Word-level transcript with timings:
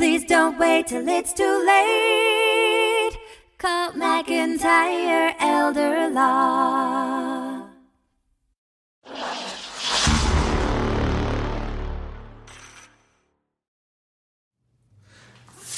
Please 0.00 0.24
don't 0.24 0.58
wait 0.58 0.86
till 0.86 1.06
it's 1.06 1.34
too 1.34 1.62
late. 1.66 3.18
Call 3.58 3.92
McIntyre 3.92 5.34
Elder 5.38 6.08
Law. 6.08 7.66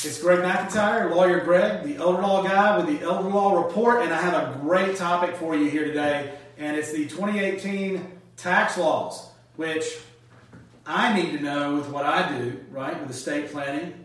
It's 0.04 0.22
Greg 0.22 0.38
McIntyre, 0.38 1.10
Lawyer 1.10 1.40
Greg, 1.40 1.82
the 1.82 1.96
Elder 1.96 2.22
Law 2.22 2.44
Guy 2.44 2.76
with 2.76 2.86
the 2.86 3.04
Elder 3.04 3.28
Law 3.28 3.60
Report, 3.66 4.02
and 4.02 4.14
I 4.14 4.20
have 4.20 4.34
a 4.34 4.56
great 4.60 4.94
topic 4.94 5.34
for 5.34 5.56
you 5.56 5.68
here 5.68 5.84
today, 5.84 6.32
and 6.58 6.76
it's 6.76 6.92
the 6.92 7.08
2018 7.08 8.06
tax 8.36 8.78
laws, 8.78 9.32
which 9.56 9.98
I 10.86 11.12
need 11.12 11.36
to 11.36 11.42
know 11.42 11.74
with 11.74 11.88
what 11.88 12.06
I 12.06 12.38
do, 12.38 12.60
right, 12.70 13.00
with 13.00 13.10
estate 13.10 13.50
planning. 13.50 14.01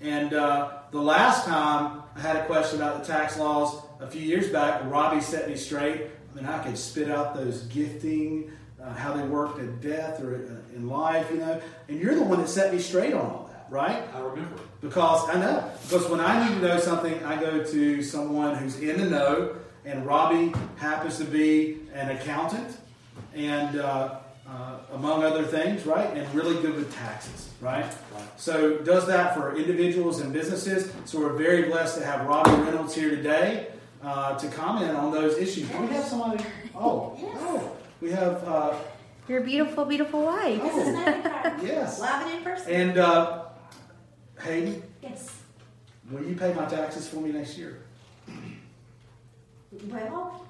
And 0.00 0.32
uh, 0.32 0.78
the 0.90 1.00
last 1.00 1.44
time 1.44 2.02
I 2.16 2.20
had 2.20 2.36
a 2.36 2.46
question 2.46 2.80
about 2.80 3.04
the 3.04 3.12
tax 3.12 3.38
laws 3.38 3.82
a 4.00 4.06
few 4.06 4.22
years 4.22 4.48
back, 4.48 4.82
Robbie 4.84 5.20
set 5.20 5.48
me 5.48 5.56
straight. 5.56 6.06
I 6.30 6.36
mean, 6.36 6.46
I 6.46 6.62
could 6.62 6.78
spit 6.78 7.10
out 7.10 7.34
those 7.34 7.62
gifting, 7.62 8.52
uh, 8.80 8.92
how 8.94 9.12
they 9.12 9.22
worked 9.22 9.58
at 9.58 9.80
death 9.80 10.22
or 10.22 10.36
uh, 10.36 10.76
in 10.76 10.88
life, 10.88 11.30
you 11.30 11.38
know, 11.38 11.60
and 11.88 12.00
you're 12.00 12.14
the 12.14 12.22
one 12.22 12.40
that 12.40 12.48
set 12.48 12.72
me 12.72 12.78
straight 12.78 13.12
on 13.12 13.20
all 13.20 13.50
that, 13.52 13.66
right? 13.70 14.02
I 14.14 14.20
remember. 14.20 14.60
Because 14.80 15.28
I 15.28 15.40
know. 15.40 15.68
Because 15.82 16.08
when 16.08 16.20
I 16.20 16.48
need 16.48 16.60
to 16.60 16.68
know 16.68 16.78
something, 16.78 17.24
I 17.24 17.40
go 17.40 17.64
to 17.64 18.02
someone 18.02 18.54
who's 18.54 18.78
in 18.78 19.00
the 19.00 19.06
know, 19.06 19.56
and 19.84 20.06
Robbie 20.06 20.54
happens 20.76 21.18
to 21.18 21.24
be 21.24 21.80
an 21.92 22.10
accountant, 22.10 22.76
and 23.34 23.80
uh, 23.80 24.20
uh, 24.48 24.78
among 24.94 25.22
other 25.24 25.44
things, 25.44 25.84
right? 25.86 26.16
And 26.16 26.32
really 26.34 26.60
good 26.62 26.74
with 26.74 26.94
taxes, 26.94 27.50
right? 27.60 27.84
So 28.36 28.78
does 28.78 29.06
that 29.06 29.34
for 29.34 29.56
individuals 29.56 30.20
and 30.20 30.32
businesses. 30.32 30.92
So 31.04 31.20
we're 31.20 31.34
very 31.34 31.64
blessed 31.64 31.98
to 31.98 32.04
have 32.04 32.26
Robbie 32.26 32.50
Reynolds 32.62 32.94
here 32.94 33.10
today 33.10 33.68
uh, 34.02 34.38
to 34.38 34.48
comment 34.48 34.96
on 34.96 35.12
those 35.12 35.36
issues. 35.38 35.68
Do 35.68 35.78
we 35.80 35.88
have 35.88 36.04
somebody? 36.04 36.42
Oh, 36.74 37.16
oh, 37.22 37.76
we 38.00 38.10
have. 38.12 38.42
Uh, 38.48 38.74
Your 39.28 39.42
beautiful, 39.42 39.84
beautiful 39.84 40.24
wife. 40.24 40.60
oh, 40.62 40.76
This 40.78 40.88
is 40.88 40.94
McIntyre. 40.96 41.62
yes. 41.62 42.00
Live 42.00 42.26
and 42.26 42.38
in 42.38 42.44
person. 42.44 42.72
And 42.72 42.98
uh, 42.98 43.44
Hayden, 44.40 44.82
yes. 45.02 45.40
will 46.10 46.24
you 46.24 46.34
pay 46.36 46.54
my 46.54 46.64
taxes 46.66 47.08
for 47.08 47.16
me 47.16 47.32
next 47.32 47.58
year? 47.58 47.82
Well, 49.90 50.46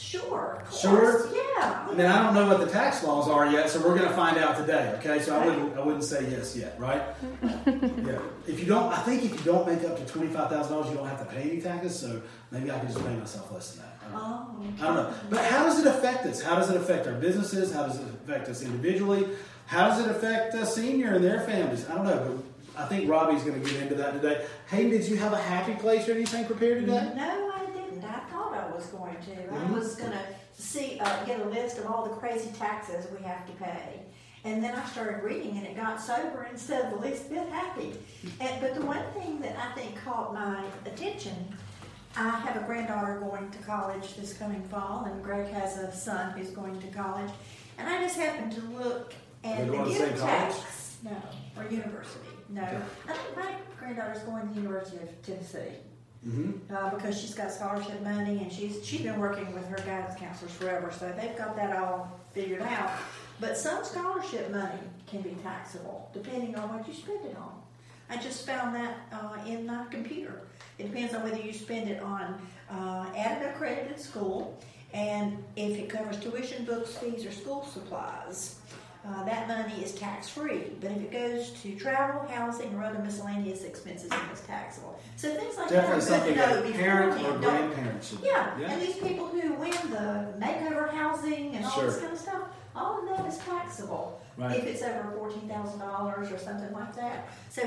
sure. 0.00 0.64
Sure? 0.72 1.28
Yeah. 1.34 1.86
I 1.88 1.94
mean, 1.94 2.06
I 2.06 2.22
don't 2.22 2.34
know 2.34 2.46
what 2.46 2.60
the 2.60 2.70
tax 2.70 3.02
laws 3.04 3.28
are 3.28 3.50
yet, 3.50 3.68
so 3.68 3.80
we're 3.80 3.96
going 3.96 4.08
to 4.08 4.14
find 4.14 4.38
out 4.38 4.56
today. 4.56 4.94
Okay, 4.98 5.20
so 5.20 5.38
I 5.38 5.44
wouldn't, 5.46 5.76
I 5.76 5.80
wouldn't 5.84 6.04
say 6.04 6.30
yes 6.30 6.56
yet, 6.56 6.78
right? 6.78 7.02
yeah. 7.66 8.18
If 8.46 8.60
you 8.60 8.66
don't, 8.66 8.92
I 8.92 8.98
think 9.02 9.24
if 9.24 9.32
you 9.32 9.44
don't 9.52 9.66
make 9.66 9.84
up 9.88 9.98
to 9.98 10.06
twenty 10.06 10.28
five 10.28 10.50
thousand 10.50 10.72
dollars, 10.72 10.90
you 10.90 10.96
don't 10.96 11.06
have 11.08 11.18
to 11.18 11.34
pay 11.34 11.42
any 11.50 11.60
taxes. 11.60 11.98
So 11.98 12.22
maybe 12.50 12.70
I 12.70 12.78
can 12.78 12.88
just 12.88 13.04
pay 13.04 13.14
myself 13.14 13.52
less 13.52 13.72
than 13.72 13.84
that. 13.84 13.98
I 14.06 14.10
don't. 14.10 14.20
Oh, 14.22 14.64
I 14.80 14.86
don't 14.86 14.96
know. 14.96 15.14
But 15.28 15.44
how 15.44 15.64
does 15.64 15.78
it 15.78 15.86
affect 15.86 16.26
us? 16.26 16.40
How 16.40 16.56
does 16.56 16.70
it 16.70 16.76
affect 16.76 17.06
our 17.06 17.14
businesses? 17.14 17.72
How 17.72 17.86
does 17.86 17.98
it 17.98 18.06
affect 18.08 18.48
us 18.48 18.62
individually? 18.62 19.28
How 19.66 19.88
does 19.88 20.00
it 20.04 20.10
affect 20.10 20.54
a 20.54 20.66
senior 20.66 21.14
and 21.14 21.22
their 21.24 21.40
families? 21.40 21.88
I 21.88 21.94
don't 21.94 22.04
know, 22.04 22.40
but 22.74 22.82
I 22.82 22.86
think 22.86 23.08
Robbie's 23.08 23.42
going 23.42 23.62
to 23.62 23.70
get 23.70 23.82
into 23.82 23.94
that 23.96 24.14
today. 24.14 24.44
Hey, 24.68 24.88
did 24.90 25.06
you 25.06 25.16
have 25.16 25.32
a 25.32 25.38
happy 25.38 25.74
place 25.74 26.08
or 26.08 26.12
anything 26.12 26.44
prepared 26.46 26.80
today? 26.80 27.12
No, 27.14 27.52
I 27.54 27.66
didn't. 27.66 28.04
I 28.04 28.20
thought 28.30 28.54
I 28.54 28.69
was 28.80 28.88
going 28.88 29.16
to. 29.16 29.30
Mhm. 29.30 29.68
I 29.68 29.72
was 29.72 29.94
going 29.96 30.12
to 30.12 30.24
see, 30.52 30.98
uh, 31.00 31.24
get 31.24 31.40
a 31.40 31.44
list 31.44 31.78
of 31.78 31.86
all 31.86 32.04
the 32.04 32.14
crazy 32.16 32.50
taxes 32.58 33.06
we 33.16 33.22
have 33.24 33.46
to 33.46 33.52
pay. 33.52 34.00
And 34.44 34.64
then 34.64 34.74
I 34.74 34.84
started 34.86 35.22
reading, 35.22 35.58
and 35.58 35.66
it 35.66 35.76
got 35.76 36.00
sober 36.00 36.48
instead 36.50 36.86
of 36.86 36.92
the 37.00 37.06
least 37.06 37.28
bit 37.28 37.46
happy. 37.50 37.92
And, 38.40 38.60
but 38.60 38.74
the 38.74 38.84
one 38.86 39.02
thing 39.12 39.38
that 39.40 39.54
I 39.58 39.72
think 39.78 40.02
caught 40.02 40.32
my 40.32 40.64
attention, 40.86 41.54
I 42.16 42.30
have 42.30 42.56
a 42.56 42.64
granddaughter 42.66 43.20
going 43.20 43.50
to 43.50 43.58
college 43.58 44.14
this 44.16 44.32
coming 44.38 44.62
fall, 44.68 45.04
and 45.04 45.22
Greg 45.22 45.48
has 45.52 45.76
a 45.76 45.92
son 45.92 46.32
who's 46.32 46.50
going 46.50 46.80
to 46.80 46.86
college. 46.88 47.30
And 47.78 47.86
I 47.88 48.00
just 48.00 48.16
happened 48.16 48.52
to 48.52 48.60
look 48.78 49.12
they 49.42 49.56
the 49.64 49.66
going 49.72 49.84
to 49.84 49.92
the 49.92 49.98
gift 50.06 50.18
same 50.18 50.26
college? 50.28 50.54
tax. 50.54 50.96
No, 51.02 51.16
or 51.56 51.64
university. 51.70 52.28
No, 52.48 52.62
Okay. 52.62 52.80
I 53.08 53.12
think 53.12 53.36
my 53.36 53.54
granddaughter's 53.78 54.22
going 54.22 54.48
to 54.48 54.54
the 54.54 54.60
University 54.62 54.96
of 55.02 55.22
Tennessee 55.22 55.76
Mm-hmm. 56.26 56.74
uh, 56.74 56.90
because 56.90 57.18
she's 57.18 57.34
got 57.34 57.50
scholarship 57.50 58.02
money 58.02 58.40
and 58.42 58.52
she's 58.52 58.84
she's 58.84 59.00
been 59.00 59.18
working 59.18 59.54
with 59.54 59.66
her 59.68 59.78
guidance 59.78 60.20
counselors 60.20 60.52
forever, 60.52 60.92
so 60.92 61.10
they've 61.18 61.36
got 61.36 61.56
that 61.56 61.74
all 61.74 62.20
figured 62.32 62.60
out. 62.60 62.90
But 63.40 63.56
some 63.56 63.82
scholarship 63.84 64.50
money 64.50 64.80
can 65.06 65.22
be 65.22 65.34
taxable 65.42 66.10
depending 66.12 66.56
on 66.56 66.76
what 66.76 66.86
you 66.86 66.92
spend 66.92 67.24
it 67.24 67.36
on. 67.38 67.54
I 68.10 68.18
just 68.18 68.44
found 68.44 68.74
that 68.74 68.98
uh, 69.12 69.38
in 69.46 69.64
my 69.64 69.86
computer. 69.90 70.42
It 70.78 70.92
depends 70.92 71.14
on 71.14 71.22
whether 71.22 71.40
you 71.40 71.52
spend 71.52 71.88
it 71.88 72.02
on 72.02 72.40
uh, 72.70 73.06
at 73.16 73.40
an 73.40 73.48
accredited 73.48 74.00
school, 74.00 74.58
and 74.92 75.42
if 75.56 75.78
it 75.78 75.88
covers 75.88 76.18
tuition, 76.18 76.64
books, 76.64 76.96
fees, 76.96 77.24
or 77.24 77.32
school 77.32 77.64
supplies. 77.64 78.56
Uh, 79.02 79.24
that 79.24 79.48
money 79.48 79.82
is 79.82 79.92
tax 79.94 80.28
free, 80.28 80.64
but 80.78 80.90
if 80.90 80.98
it 80.98 81.10
goes 81.10 81.50
to 81.62 81.74
travel, 81.76 82.28
housing, 82.28 82.74
or 82.74 82.84
other 82.84 82.98
miscellaneous 82.98 83.64
expenses, 83.64 84.10
then 84.10 84.20
it's 84.30 84.42
taxable. 84.42 85.00
So 85.16 85.34
things 85.34 85.56
like 85.56 85.70
Definitely 85.70 86.00
that 86.00 86.06
something 86.06 86.38
are 86.38 86.46
good 86.62 86.62
to 86.64 86.68
know 86.68 86.68
a 86.68 86.72
parent 86.82 87.12
or 87.12 87.14
beforehand. 87.16 87.42
Don't- 87.42 87.70
grandparent 87.72 88.14
yeah, 88.22 88.58
Yeah. 88.58 88.70
and 88.72 88.82
these 88.82 88.96
people 88.96 89.26
who 89.28 89.54
win 89.54 89.70
the 89.90 90.34
makeover 90.38 90.92
housing 90.92 91.54
and 91.56 91.64
all 91.64 91.80
this 91.80 91.98
kind 91.98 92.12
of 92.12 92.18
stuff, 92.18 92.42
all 92.76 93.00
of 93.02 93.08
that 93.16 93.26
is 93.26 93.38
taxable 93.38 94.20
Right. 94.36 94.58
if 94.58 94.64
it's 94.66 94.82
over 94.82 95.12
fourteen 95.16 95.48
thousand 95.48 95.80
dollars 95.80 96.30
or 96.30 96.36
something 96.38 96.70
like 96.72 96.94
that. 96.96 97.28
So 97.48 97.62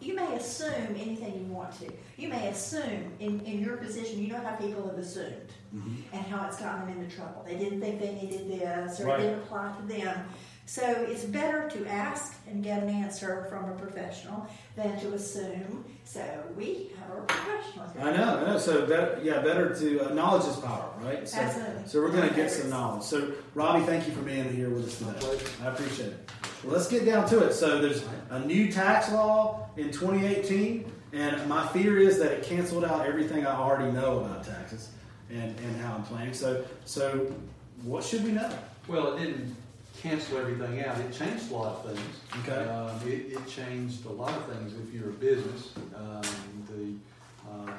you 0.00 0.14
may 0.16 0.34
assume 0.34 0.96
anything 0.96 1.44
you 1.46 1.52
want 1.52 1.78
to. 1.80 1.92
You 2.16 2.28
may 2.30 2.48
assume 2.48 3.12
in, 3.20 3.40
in 3.40 3.60
your 3.60 3.76
position, 3.76 4.18
you 4.18 4.28
know 4.32 4.40
how 4.40 4.56
people 4.56 4.86
have 4.88 4.96
assumed 4.96 5.52
Mhm. 5.74 5.96
and 6.14 6.22
how 6.24 6.46
it's 6.48 6.58
gotten 6.58 6.86
them 6.88 7.02
into 7.02 7.14
trouble. 7.14 7.42
They 7.46 7.56
didn't 7.56 7.82
think 7.82 8.00
they 8.00 8.14
needed 8.14 8.48
this 8.50 8.98
or 8.98 9.08
Right. 9.08 9.20
it 9.20 9.22
didn't 9.24 9.42
apply 9.42 9.74
to 9.78 9.82
them. 9.86 10.24
So 10.70 10.84
it's 10.84 11.24
better 11.24 11.68
to 11.68 11.86
ask 11.88 12.38
and 12.46 12.62
get 12.62 12.80
an 12.80 12.90
answer 12.90 13.44
from 13.48 13.68
a 13.68 13.74
professional 13.74 14.46
than 14.76 15.00
to 15.00 15.14
assume. 15.14 15.84
So 16.04 16.22
we 16.56 16.92
have 16.96 17.18
a 17.18 17.22
professional. 17.22 17.86
I 17.98 18.16
know, 18.16 18.38
I 18.38 18.52
know. 18.52 18.56
So 18.56 18.86
that, 18.86 19.24
yeah, 19.24 19.40
better 19.40 19.74
to 19.74 20.08
uh, 20.08 20.14
knowledge 20.14 20.46
is 20.46 20.54
power, 20.58 20.88
right? 21.00 21.28
So, 21.28 21.40
Absolutely. 21.40 21.88
So 21.88 22.00
we're 22.00 22.12
going 22.12 22.28
to 22.28 22.34
get 22.36 22.52
some 22.52 22.70
knowledge. 22.70 23.02
So 23.02 23.32
Robbie, 23.56 23.84
thank 23.84 24.06
you 24.06 24.14
for 24.14 24.22
being 24.22 24.48
here 24.54 24.70
with 24.70 24.86
us 24.86 25.00
My 25.00 25.12
today. 25.14 25.44
I 25.60 25.66
appreciate 25.70 26.10
it. 26.10 26.30
Well, 26.62 26.74
let's 26.74 26.86
get 26.86 27.04
down 27.04 27.28
to 27.30 27.40
it. 27.48 27.52
So 27.52 27.82
there's 27.82 28.04
a 28.30 28.38
new 28.38 28.70
tax 28.70 29.10
law 29.10 29.70
in 29.76 29.90
2018, 29.90 30.88
and 31.14 31.48
my 31.48 31.66
fear 31.72 31.98
is 31.98 32.16
that 32.20 32.30
it 32.30 32.44
canceled 32.44 32.84
out 32.84 33.04
everything 33.04 33.44
I 33.44 33.56
already 33.56 33.90
know 33.90 34.20
about 34.20 34.44
taxes 34.44 34.90
and, 35.30 35.58
and 35.58 35.80
how 35.80 35.94
I'm 35.94 36.04
planning. 36.04 36.32
So, 36.32 36.64
so 36.84 37.34
what 37.82 38.04
should 38.04 38.22
we 38.22 38.30
know? 38.30 38.48
Well, 38.86 39.16
it 39.16 39.18
didn't 39.18 39.56
cancel 39.98 40.38
everything 40.38 40.84
out. 40.84 40.98
It 40.98 41.12
changed 41.12 41.50
a 41.50 41.54
lot 41.54 41.76
of 41.76 41.92
things. 41.92 42.16
Okay. 42.40 42.68
Um, 42.68 42.96
it, 43.06 43.32
it 43.32 43.46
changed 43.48 44.04
a 44.06 44.12
lot 44.12 44.30
of 44.30 44.46
things 44.46 44.72
if 44.86 44.94
you're 44.94 45.10
a 45.10 45.12
business. 45.12 45.72
Um, 45.94 46.22
the, 46.68 47.50
uh, 47.50 47.72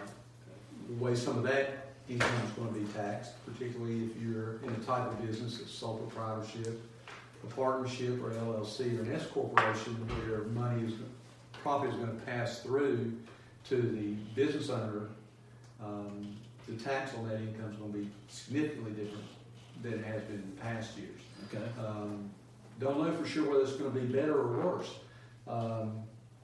the 0.88 1.04
way 1.04 1.16
some 1.16 1.38
of 1.38 1.44
that 1.44 1.92
income 2.10 2.30
is 2.46 2.52
going 2.52 2.74
to 2.74 2.80
be 2.80 2.94
taxed, 2.94 3.34
particularly 3.46 4.06
if 4.06 4.22
you're 4.22 4.58
in 4.64 4.70
a 4.70 4.86
type 4.86 5.08
of 5.08 5.26
business 5.26 5.58
that's 5.58 5.72
sole 5.72 5.98
proprietorship, 5.98 6.82
a 7.44 7.48
partnership 7.54 8.24
or 8.24 8.32
LLC 8.32 9.00
or 9.00 9.04
an 9.04 9.14
S 9.14 9.26
corporation 9.28 9.94
where 9.94 10.44
money 10.50 10.86
is, 10.86 10.94
profit 11.54 11.90
is 11.90 11.96
going 11.96 12.20
to 12.20 12.26
pass 12.26 12.60
through 12.60 13.18
to 13.70 13.76
the 13.76 14.14
business 14.36 14.70
owner. 14.70 15.08
Um, 15.84 16.36
the 16.68 16.76
tax 16.84 17.16
on 17.16 17.28
that 17.28 17.40
income 17.40 17.72
is 17.72 17.78
going 17.78 17.92
to 17.92 17.98
be 17.98 18.10
significantly 18.28 18.92
different 18.92 19.26
than 19.81 19.94
it 19.94 20.06
has 20.06 20.22
been 20.24 20.36
in 20.36 20.52
past 20.62 20.97
years. 20.97 21.19
Okay. 21.47 21.64
Um, 21.80 22.30
don't 22.80 23.03
know 23.03 23.14
for 23.16 23.25
sure 23.28 23.50
whether 23.50 23.64
it's 23.64 23.74
going 23.74 23.92
to 23.94 24.00
be 24.00 24.06
better 24.08 24.38
or 24.40 24.47
worse. 24.58 24.90
Um, 25.47 26.03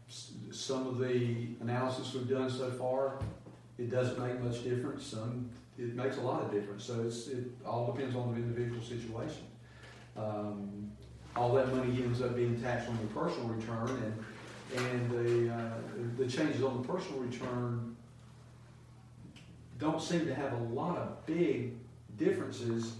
s- 0.10 0.32
some 0.52 0.88
of 0.88 0.98
the 1.00 1.48
analysis 1.62 2.14
we've 2.14 2.30
done 2.30 2.50
so 2.50 2.70
far, 2.72 3.20
it 3.78 3.90
doesn't 3.92 4.20
make 4.20 4.40
much 4.42 4.64
difference. 4.64 5.06
Some 5.06 5.50
it 5.78 5.94
makes 5.96 6.18
a 6.18 6.22
lot 6.22 6.42
of 6.44 6.52
difference. 6.52 6.84
So 6.84 7.02
it's, 7.02 7.28
it 7.28 7.46
all 7.66 7.92
depends 7.92 8.16
on 8.16 8.32
the 8.34 8.38
individual 8.38 8.82
situation. 8.82 9.44
Um, 10.16 10.92
all 11.36 11.54
that 11.54 11.72
money 11.74 12.02
ends 12.04 12.22
up 12.24 12.36
being 12.36 12.60
taxed 12.60 12.90
on 12.90 12.98
your 12.98 13.24
personal 13.24 13.48
return, 13.50 13.90
and 14.04 14.26
and 14.84 15.12
the 15.12 15.54
uh, 15.54 15.70
the 16.18 16.26
changes 16.28 16.64
on 16.64 16.82
the 16.82 16.88
personal 16.88 17.20
return 17.20 17.96
don't 19.78 20.02
seem 20.02 20.26
to 20.26 20.34
have 20.34 20.54
a 20.54 20.64
lot 20.74 20.98
of 20.98 21.26
big 21.28 21.74
differences 22.18 22.94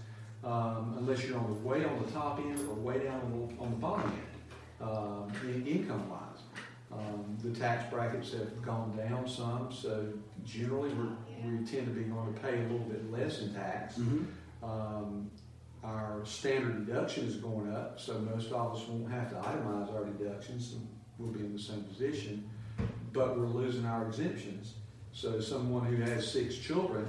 um, 0.44 0.94
unless 0.98 1.24
you're 1.24 1.38
on 1.38 1.46
the 1.46 1.68
way 1.68 1.84
on 1.84 2.02
the 2.04 2.10
top 2.10 2.38
end 2.38 2.60
or 2.68 2.74
way 2.74 3.00
down 3.00 3.20
on 3.20 3.48
the, 3.56 3.62
on 3.62 3.70
the 3.70 3.76
bottom 3.76 4.10
end, 4.10 4.88
um, 4.88 5.32
in 5.44 5.66
income 5.66 6.08
wise. 6.08 6.42
Um, 6.90 7.36
the 7.42 7.50
tax 7.58 7.90
brackets 7.90 8.32
have 8.32 8.62
gone 8.62 8.96
down 8.96 9.28
some, 9.28 9.68
so 9.70 10.06
generally 10.44 10.90
we're, 10.90 11.12
we 11.44 11.64
tend 11.66 11.86
to 11.86 11.92
be 11.92 12.04
going 12.04 12.32
to 12.32 12.40
pay 12.40 12.58
a 12.58 12.62
little 12.62 12.78
bit 12.78 13.10
less 13.10 13.42
in 13.42 13.52
tax. 13.52 13.96
Mm-hmm. 13.98 14.64
Um, 14.64 15.30
our 15.84 16.22
standard 16.24 16.86
deduction 16.86 17.26
is 17.26 17.36
going 17.36 17.72
up, 17.72 18.00
so 18.00 18.18
most 18.18 18.50
of 18.52 18.74
us 18.74 18.88
won't 18.88 19.10
have 19.10 19.28
to 19.30 19.36
itemize 19.36 19.94
our 19.94 20.04
deductions. 20.04 20.74
we'll 21.18 21.30
be 21.30 21.40
in 21.40 21.52
the 21.52 21.58
same 21.58 21.82
position, 21.82 22.48
but 23.12 23.38
we're 23.38 23.46
losing 23.46 23.84
our 23.84 24.06
exemptions. 24.06 24.74
So 25.12 25.40
someone 25.40 25.84
who 25.84 25.96
has 26.02 26.30
six 26.30 26.56
children 26.56 27.06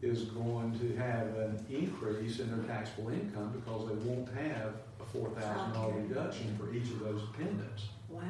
is 0.00 0.24
going 0.26 0.78
to 0.78 0.96
have 0.96 1.26
an 1.36 1.64
increase 1.68 2.38
in 2.38 2.50
their 2.50 2.64
taxable 2.76 3.10
income 3.10 3.52
because 3.52 3.88
they 3.88 3.94
won't 4.08 4.28
have 4.28 4.74
a 5.00 5.04
four 5.12 5.28
thousand 5.30 5.72
dollar 5.72 5.92
Childcare. 5.94 6.08
reduction 6.08 6.56
for 6.58 6.72
each 6.72 6.90
of 6.90 7.00
those 7.00 7.22
dependents. 7.32 7.84
Wow. 8.08 8.22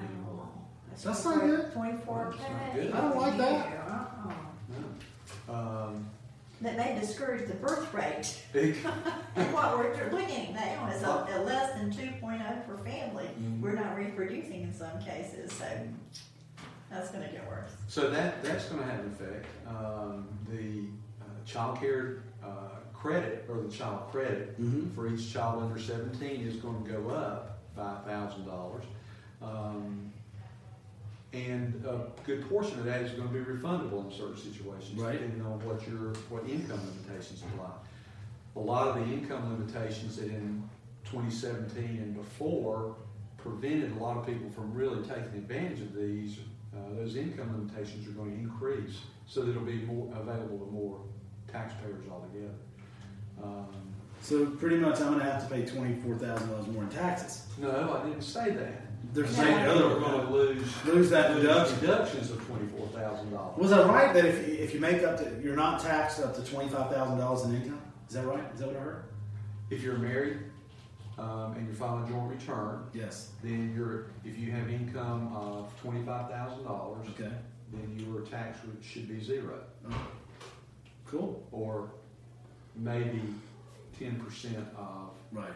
That's 1.04 1.24
not 1.24 1.40
good. 1.40 1.72
Twenty-four 1.72 2.34
That's 2.36 2.50
not 2.50 2.72
K. 2.74 2.80
good. 2.82 2.92
I 2.92 3.00
don't 3.00 3.16
like 3.16 3.36
that. 3.36 3.66
Uh-uh. 3.88 4.32
No. 5.48 5.54
Um, 5.54 6.10
That 6.62 6.76
may 6.76 6.98
discourage 6.98 7.46
the 7.46 7.54
birth 7.54 7.92
rate. 7.94 8.42
big, 8.52 8.76
And 9.36 9.52
what 9.52 9.78
we're 9.78 9.92
looking 10.10 10.48
at 10.48 10.54
now 10.54 10.88
is 10.92 11.02
a, 11.02 11.38
a 11.38 11.42
less 11.44 11.74
than 11.74 11.90
two 11.92 12.08
oh 12.22 12.26
per 12.66 12.78
family. 12.84 13.28
Mhm. 13.40 13.60
We're 13.60 13.74
not 13.74 13.94
reproducing 13.94 14.62
in 14.62 14.74
some 14.74 14.98
cases, 15.00 15.52
so 15.52 15.64
that's 16.90 17.10
gonna 17.10 17.28
get 17.30 17.46
worse. 17.46 17.70
So 17.86 18.10
that, 18.10 18.42
that's 18.42 18.64
gonna 18.68 18.84
have 18.84 19.00
an 19.00 19.12
effect. 19.12 19.46
Um, 19.68 20.26
the 20.48 20.86
child 21.48 21.80
care, 21.80 22.18
uh, 22.44 22.76
credit, 22.92 23.46
or 23.48 23.60
the 23.62 23.70
child 23.70 24.10
credit 24.10 24.60
Mhm. 24.60 24.92
for 24.94 25.08
each 25.08 25.32
child 25.32 25.62
under 25.62 25.78
seventeen 25.80 26.42
is 26.46 26.56
gonna 26.56 26.86
go 26.86 27.08
up 27.08 27.58
five 27.74 28.04
thousand 28.04 28.44
dollars. 28.46 28.84
Um, 29.40 30.12
and 31.32 31.84
a 31.84 32.06
good 32.24 32.48
portion 32.48 32.78
of 32.78 32.84
that 32.86 33.02
is 33.02 33.12
gonna 33.12 33.30
be 33.30 33.38
refundable 33.40 34.04
in 34.04 34.10
certain 34.12 34.36
situations, 34.36 34.98
Right. 35.00 35.12
depending 35.12 35.42
on 35.42 35.58
what 35.64 35.86
your, 35.86 36.14
what 36.30 36.48
income 36.48 36.80
limitations 36.86 37.42
apply. 37.42 37.70
A 38.56 38.60
lot 38.60 38.88
of 38.88 38.94
the 38.96 39.12
income 39.12 39.58
limitations 39.58 40.16
that 40.16 40.28
in 40.30 40.68
twenty 41.04 41.30
seventeen 41.30 41.98
and 41.98 42.14
before 42.14 42.96
prevented 43.38 43.92
a 43.92 43.98
lot 44.02 44.16
of 44.18 44.26
people 44.26 44.50
from 44.50 44.74
really 44.74 45.00
taking 45.06 45.38
advantage 45.38 45.80
of 45.80 45.94
these, 45.94 46.40
uh, 46.74 46.94
those 46.96 47.14
income 47.16 47.52
limitations 47.56 48.06
are 48.08 48.10
going 48.12 48.32
to 48.32 48.36
increase, 48.38 49.02
so 49.26 49.42
that 49.42 49.50
it'll 49.50 49.62
be 49.62 49.82
more 49.86 50.12
available 50.14 50.58
to 50.66 50.72
more 50.72 51.00
taxpayers 51.52 52.04
altogether. 52.10 52.54
Um, 53.42 53.66
So 54.20 54.46
pretty 54.46 54.76
much, 54.76 55.00
I'm 55.00 55.08
going 55.14 55.20
to 55.20 55.24
have 55.30 55.48
to 55.48 55.54
pay 55.54 55.64
twenty-four 55.64 56.16
thousand 56.16 56.50
dollars 56.50 56.66
more 56.68 56.82
in 56.82 56.88
taxes. 56.90 57.46
no, 57.58 58.00
I 58.02 58.06
didn't 58.08 58.22
say 58.22 58.50
that. 58.50 58.82
They're 59.14 59.24
No. 59.24 59.30
saying 59.30 59.64
the 59.64 59.70
other 59.72 59.88
We're 59.88 60.00
going 60.00 60.26
to 60.26 60.32
lose 60.32 60.84
Lose 60.84 61.10
that 61.10 61.30
lose 61.34 61.42
deduction. 61.42 61.80
deductions 61.80 62.30
of 62.32 62.44
twenty-four 62.46 62.88
thousand 62.88 63.30
dollars. 63.30 63.56
Was 63.58 63.70
that 63.70 63.86
right? 63.86 64.12
That 64.12 64.24
if 64.24 64.48
if 64.48 64.74
you 64.74 64.80
make 64.80 65.02
up 65.04 65.18
to, 65.18 65.40
you're 65.42 65.56
not 65.56 65.80
taxed 65.80 66.20
up 66.20 66.34
to 66.34 66.42
twenty-five 66.42 66.90
thousand 66.92 67.18
dollars 67.18 67.44
in 67.44 67.54
income? 67.54 67.80
Is 68.08 68.14
that 68.14 68.26
right? 68.26 68.44
Is 68.52 68.58
that 68.60 68.68
what 68.68 68.76
I 68.76 68.80
heard? 68.80 69.04
If 69.70 69.82
you're 69.82 69.98
married 69.98 70.38
um, 71.18 71.52
and 71.56 71.66
you're 71.66 71.76
filing 71.76 72.04
a 72.04 72.08
joint 72.08 72.28
return, 72.30 72.84
Yes. 72.92 73.30
then 73.42 73.72
you're 73.76 74.06
if 74.24 74.36
you 74.36 74.50
have 74.50 74.68
income 74.68 75.32
of 75.34 75.72
twenty-five 75.80 76.28
thousand 76.28 76.64
dollars, 76.64 77.06
Okay. 77.10 77.30
then 77.72 77.96
your 78.04 78.22
tax 78.22 78.58
should 78.82 79.08
be 79.08 79.22
zero, 79.22 79.60
Oh. 79.88 79.94
Cool. 81.10 81.42
or 81.52 81.90
maybe 82.76 83.22
ten 83.98 84.16
percent 84.20 84.66
of 84.76 85.10
Right. 85.32 85.48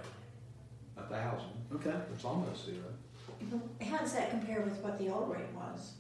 a 0.97 1.03
thousand. 1.03 1.51
Okay. 1.75 1.95
It's 2.15 2.25
almost 2.25 2.65
zero. 2.67 2.85
How 3.85 3.99
does 3.99 4.13
that 4.15 4.31
compare 4.31 4.61
with 4.63 4.77
what 4.79 4.99
the 4.99 5.09
old 5.09 5.31
rate 5.31 5.53
was? 5.55 5.93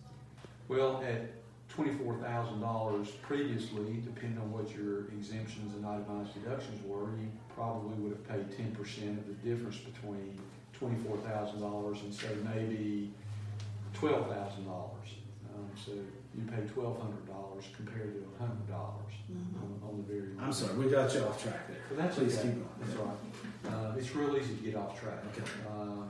Well, 0.68 1.02
at 1.02 1.32
twenty-four 1.68 2.16
thousand 2.18 2.60
dollars 2.60 3.08
previously, 3.22 4.00
depending 4.04 4.38
on 4.38 4.50
what 4.52 4.74
your 4.74 5.06
exemptions 5.08 5.74
and 5.74 5.84
itemized 5.86 6.34
deductions 6.34 6.80
were, 6.86 7.10
you 7.20 7.28
probably 7.54 7.94
would 7.96 8.12
have 8.12 8.28
paid 8.28 8.56
ten 8.56 8.72
percent 8.74 9.18
of 9.18 9.26
the 9.26 9.48
difference 9.48 9.76
between 9.78 10.38
twenty-four 10.72 11.18
thousand 11.18 11.60
dollars 11.60 11.98
and 12.02 12.12
say 12.14 12.28
maybe 12.54 13.10
twelve 13.94 14.28
thousand 14.28 14.64
dollars. 14.66 15.08
Um, 15.54 15.68
so 15.76 15.92
you 16.36 16.44
pay 16.44 16.62
twelve 16.72 17.00
hundred 17.00 17.26
dollars 17.26 17.64
compared 17.76 18.14
to 18.14 18.26
hundred 18.38 18.68
dollars 18.68 19.12
on, 19.30 19.88
on 19.88 19.96
the 19.98 20.12
very. 20.12 20.30
I'm 20.40 20.52
sorry, 20.52 20.74
we 20.74 20.90
got 20.90 21.12
you 21.14 21.20
off 21.20 21.42
track 21.42 21.68
there. 21.68 21.78
But 21.88 21.98
that's 21.98 22.16
Please 22.16 22.38
okay. 22.38 22.48
keep 22.48 22.54
going. 22.54 22.68
That's 22.80 22.96
right. 22.98 23.72
Uh, 23.72 23.94
it's 23.98 24.14
real 24.14 24.36
easy 24.36 24.54
to 24.56 24.62
get 24.62 24.76
off 24.76 25.00
track. 25.00 25.18
Okay. 25.32 25.50
Uh, 25.68 26.04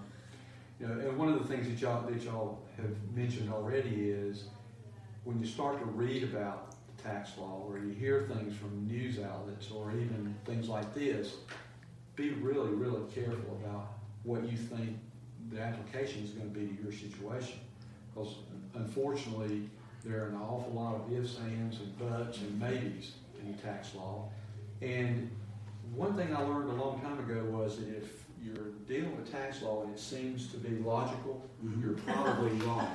you 0.81 0.87
know, 0.87 1.09
and 1.09 1.19
one 1.19 1.29
of 1.29 1.39
the 1.39 1.49
things 1.49 1.69
that 1.69 1.81
y'all 1.81 2.03
that 2.09 2.23
y'all 2.23 2.61
have 2.77 3.15
mentioned 3.15 3.53
already 3.53 4.11
is 4.11 4.45
when 5.25 5.39
you 5.39 5.47
start 5.47 5.79
to 5.79 5.85
read 5.87 6.25
about 6.25 6.75
the 6.97 7.03
tax 7.03 7.37
law 7.39 7.65
or 7.67 7.79
you 7.79 7.91
hear 7.93 8.29
things 8.35 8.57
from 8.57 8.87
news 8.87 9.19
outlets 9.21 9.71
or 9.71 9.93
even 9.93 10.35
things 10.45 10.69
like 10.69 10.95
this, 10.95 11.37
be 12.17 12.31
really, 12.31 12.71
really 12.71 13.03
careful 13.13 13.61
about 13.65 13.93
what 14.25 14.43
you 14.51 14.57
think 14.57 14.99
the 15.51 15.61
application 15.61 16.23
is 16.23 16.31
going 16.31 16.53
to 16.53 16.59
be 16.59 16.67
to 16.67 16.83
your 16.83 16.93
situation. 16.93 17.59
Because 18.15 18.37
unfortunately, 18.75 19.69
there 20.05 20.25
are 20.25 20.29
an 20.29 20.37
awful 20.37 20.73
lot 20.73 20.95
of 20.97 21.13
ifs, 21.13 21.39
ands, 21.41 21.79
and 21.81 21.99
buts 21.99 22.39
and 22.39 22.59
maybes 22.59 23.13
in 23.41 23.55
tax 23.55 23.95
law. 23.95 24.29
And 24.81 25.31
one 25.95 26.17
thing 26.17 26.35
I 26.35 26.43
learned 26.43 26.71
a 26.71 26.75
long 26.75 27.01
time 27.01 27.19
ago 27.21 27.45
was 27.45 27.79
that 27.79 27.89
if 27.97 28.25
you're 28.43 28.71
dealing 28.89 29.17
with 29.17 29.31
tax 29.31 29.63
law 29.63 29.83
and 29.85 29.93
it 29.95 30.01
seems 30.01 30.49
to 30.49 30.57
be 30.57 30.71
logical, 30.83 31.49
Mhm. 31.65 31.83
you're 31.83 31.95
probably 32.15 32.51
wrong. 32.67 32.87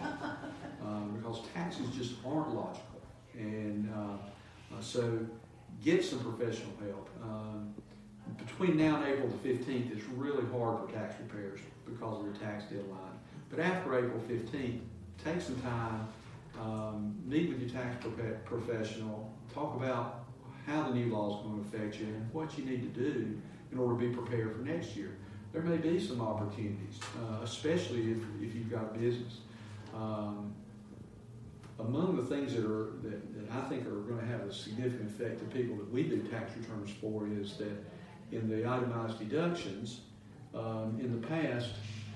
Um, 0.84 1.14
because 1.18 1.42
taxes 1.54 1.90
just 1.96 2.16
aren't 2.26 2.54
logical. 2.54 3.02
And 3.34 3.90
uh, 3.94 4.76
uh, 4.76 4.82
so 4.82 5.20
get 5.84 6.04
some 6.04 6.20
professional 6.20 6.74
help. 6.82 7.10
Um, 7.24 7.74
between 8.38 8.78
now 8.78 8.98
and 8.98 9.06
April 9.06 9.28
the 9.30 9.38
15th, 9.50 9.92
it's 9.96 10.06
really 10.10 10.46
hard 10.52 10.86
for 10.86 10.94
tax 10.94 11.16
preparers 11.16 11.60
because 11.86 12.20
of 12.20 12.26
your 12.26 12.36
tax 12.36 12.66
deadline. 12.66 13.18
But 13.50 13.60
after 13.60 13.98
April 13.98 14.20
15th, 14.30 14.80
take 15.24 15.42
some 15.42 15.60
time, 15.62 16.08
um, 16.62 17.16
meet 17.26 17.50
with 17.50 17.60
your 17.60 17.70
tax 17.70 18.06
professional, 18.46 19.32
talk 19.54 19.76
about 19.76 20.26
how 20.66 20.84
the 20.84 20.94
new 20.94 21.14
law 21.14 21.30
is 21.30 21.46
going 21.46 21.64
to 21.64 21.68
affect 21.68 22.00
you 22.00 22.08
and 22.08 22.34
what 22.34 22.58
you 22.58 22.66
need 22.66 22.82
to 22.94 23.00
do 23.00 23.40
in 23.72 23.78
order 23.78 24.00
to 24.00 24.10
be 24.10 24.16
prepared 24.16 24.56
for 24.56 24.62
next 24.62 24.96
year. 24.96 25.18
There 25.54 25.62
may 25.62 25.78
be 25.78 26.00
some 26.00 26.22
opportunities, 26.22 27.00
uh, 27.18 27.44
especially 27.44 28.12
if, 28.12 28.18
if 28.42 28.54
you've 28.54 28.70
got 28.70 28.96
a 28.96 28.98
business. 28.98 29.40
Um, 29.96 30.54
among 31.80 32.16
the 32.16 32.24
things 32.24 32.54
that 32.56 32.66
are 32.66 32.92
that, 33.04 33.36
that 33.36 33.52
I 33.52 33.62
think 33.70 33.86
are 33.86 34.02
going 34.02 34.20
to 34.20 34.26
have 34.26 34.42
a 34.42 34.54
significant 34.54 35.10
effect 35.10 35.40
to 35.40 35.46
people 35.46 35.76
that 35.78 35.90
we 35.92 36.04
do 36.04 36.22
tax 36.24 36.52
returns 36.58 36.90
for 37.00 37.28
is 37.28 37.56
that 37.58 37.72
in 38.32 38.50
the 38.50 38.68
itemized 38.68 39.20
deductions, 39.20 40.02
um, 40.54 40.98
in 41.00 41.20
the 41.20 41.28
past, 41.28 41.70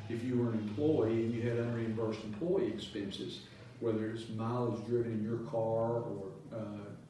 if 0.10 0.24
you 0.24 0.38
were 0.38 0.52
an 0.52 0.60
employee 0.60 1.24
and 1.24 1.34
you 1.34 1.42
had 1.42 1.58
unreimbursed 1.58 2.24
employee 2.24 2.68
expenses, 2.68 3.42
whether 3.82 4.12
it's 4.12 4.30
mileage 4.30 4.86
driven 4.86 5.12
in 5.12 5.24
your 5.24 5.40
car 5.50 6.04
or 6.04 6.28
uh, 6.54 6.58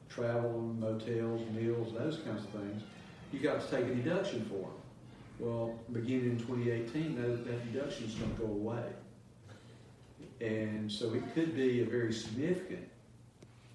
travel, 0.08 0.60
motels, 0.78 1.40
meals, 1.52 1.94
those 1.96 2.18
kinds 2.18 2.44
of 2.44 2.50
things, 2.50 2.82
you 3.30 3.40
got 3.40 3.60
to 3.60 3.70
take 3.70 3.86
a 3.86 3.94
deduction 3.94 4.44
for 4.46 4.56
them. 4.56 4.70
Well, 5.38 5.78
beginning 5.92 6.30
in 6.30 6.38
2018, 6.38 7.20
that, 7.20 7.44
that 7.46 7.72
deduction 7.72 8.06
is 8.06 8.14
going 8.14 8.34
to 8.34 8.42
go 8.42 8.46
away. 8.46 8.84
And 10.40 10.90
so 10.90 11.14
it 11.14 11.22
could 11.34 11.54
be 11.54 11.82
a 11.82 11.84
very 11.84 12.12
significant 12.12 12.88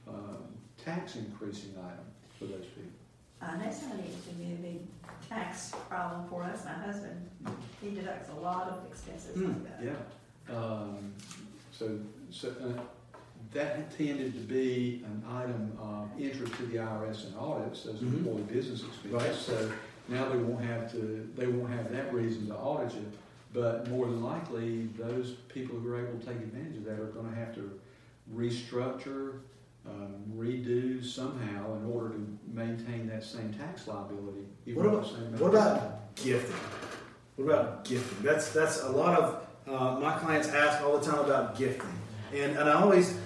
um, 0.07 0.43
tax 0.83 1.15
increasing 1.15 1.73
item 1.77 2.05
for 2.37 2.45
those 2.45 2.65
people. 2.65 2.91
Uh, 3.41 3.57
that's 3.57 3.83
not 3.83 3.93
even 3.93 4.21
to 4.27 4.33
be 4.35 4.53
a 4.53 4.71
big 4.71 4.79
tax 5.29 5.71
problem 5.87 6.27
for 6.29 6.43
us. 6.43 6.65
My 6.65 6.71
husband, 6.71 7.29
he 7.81 7.91
deducts 7.91 8.29
a 8.31 8.39
lot 8.39 8.69
of 8.69 8.91
expenses 8.91 9.37
like 9.37 9.63
that. 9.63 9.83
Yeah. 9.83 10.55
Um, 10.55 11.13
so 11.71 11.99
so 12.29 12.49
uh, 12.49 12.81
that 13.53 13.95
tended 13.97 14.33
to 14.33 14.39
be 14.39 15.03
an 15.05 15.23
item 15.29 15.71
of 15.79 16.09
interest 16.19 16.53
to 16.57 16.65
the 16.65 16.77
IRS 16.77 17.25
and 17.27 17.35
audits 17.37 17.85
as 17.85 17.99
Mhm. 18.01 18.17
employee 18.17 18.41
business 18.43 18.83
expenses. 18.83 19.11
Right. 19.11 19.35
So 19.35 19.71
now 20.09 20.29
they 20.29 20.37
won't 20.37 20.63
have 20.63 20.91
to 20.91 21.27
they 21.35 21.47
won't 21.47 21.71
have 21.71 21.91
that 21.91 22.13
reason 22.13 22.47
to 22.47 22.55
audit 22.55 22.93
you. 22.95 23.05
But 23.53 23.89
more 23.89 24.05
than 24.07 24.21
likely, 24.23 24.87
those 24.97 25.31
people 25.47 25.79
who 25.79 25.87
are 25.93 25.99
able 26.05 26.19
to 26.19 26.25
take 26.25 26.35
advantage 26.37 26.77
of 26.77 26.85
that 26.85 26.99
are 26.99 27.05
going 27.07 27.29
to 27.29 27.35
have 27.35 27.55
to 27.55 27.79
restructure, 28.35 29.39
um, 29.85 30.15
redo 30.35 31.03
somehow 31.03 31.75
in 31.75 31.85
order 31.89 32.09
to 32.09 32.37
maintain 32.53 33.07
that 33.07 33.23
same 33.23 33.53
tax 33.53 33.87
liability. 33.87 34.45
What 34.73 34.85
about 34.85 35.05
same 35.07 35.39
what 35.39 35.49
about 35.51 36.15
gifting? 36.15 36.55
What 37.37 37.45
about 37.45 37.85
gifting? 37.85 38.23
That's 38.23 38.51
that's 38.51 38.83
a 38.83 38.89
lot 38.89 39.17
of 39.19 39.47
uh, 39.67 39.99
my 39.99 40.17
clients 40.19 40.49
ask 40.49 40.81
all 40.83 40.97
the 40.97 41.05
time 41.09 41.19
about 41.23 41.57
gifting, 41.57 41.89
and 42.33 42.57
and 42.57 42.69
I 42.69 42.73
always 42.73 43.17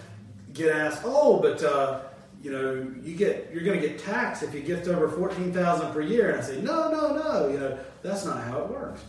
get 0.53 0.75
asked, 0.75 1.01
oh, 1.05 1.39
but 1.39 1.63
uh, 1.63 2.01
you 2.41 2.51
know, 2.51 2.91
you 3.01 3.15
get 3.15 3.49
you're 3.53 3.63
going 3.63 3.79
to 3.79 3.87
get 3.87 3.99
taxed 3.99 4.43
if 4.43 4.53
you 4.53 4.61
gift 4.61 4.87
over 4.87 5.07
fourteen 5.09 5.51
thousand 5.53 5.91
per 5.93 6.01
year, 6.01 6.31
and 6.31 6.41
I 6.41 6.43
say, 6.43 6.61
no, 6.61 6.89
no, 6.91 7.15
no, 7.15 7.47
you 7.49 7.59
know, 7.59 7.77
that's 8.01 8.25
not 8.25 8.43
how 8.43 8.59
it 8.63 8.69
works. 8.69 9.01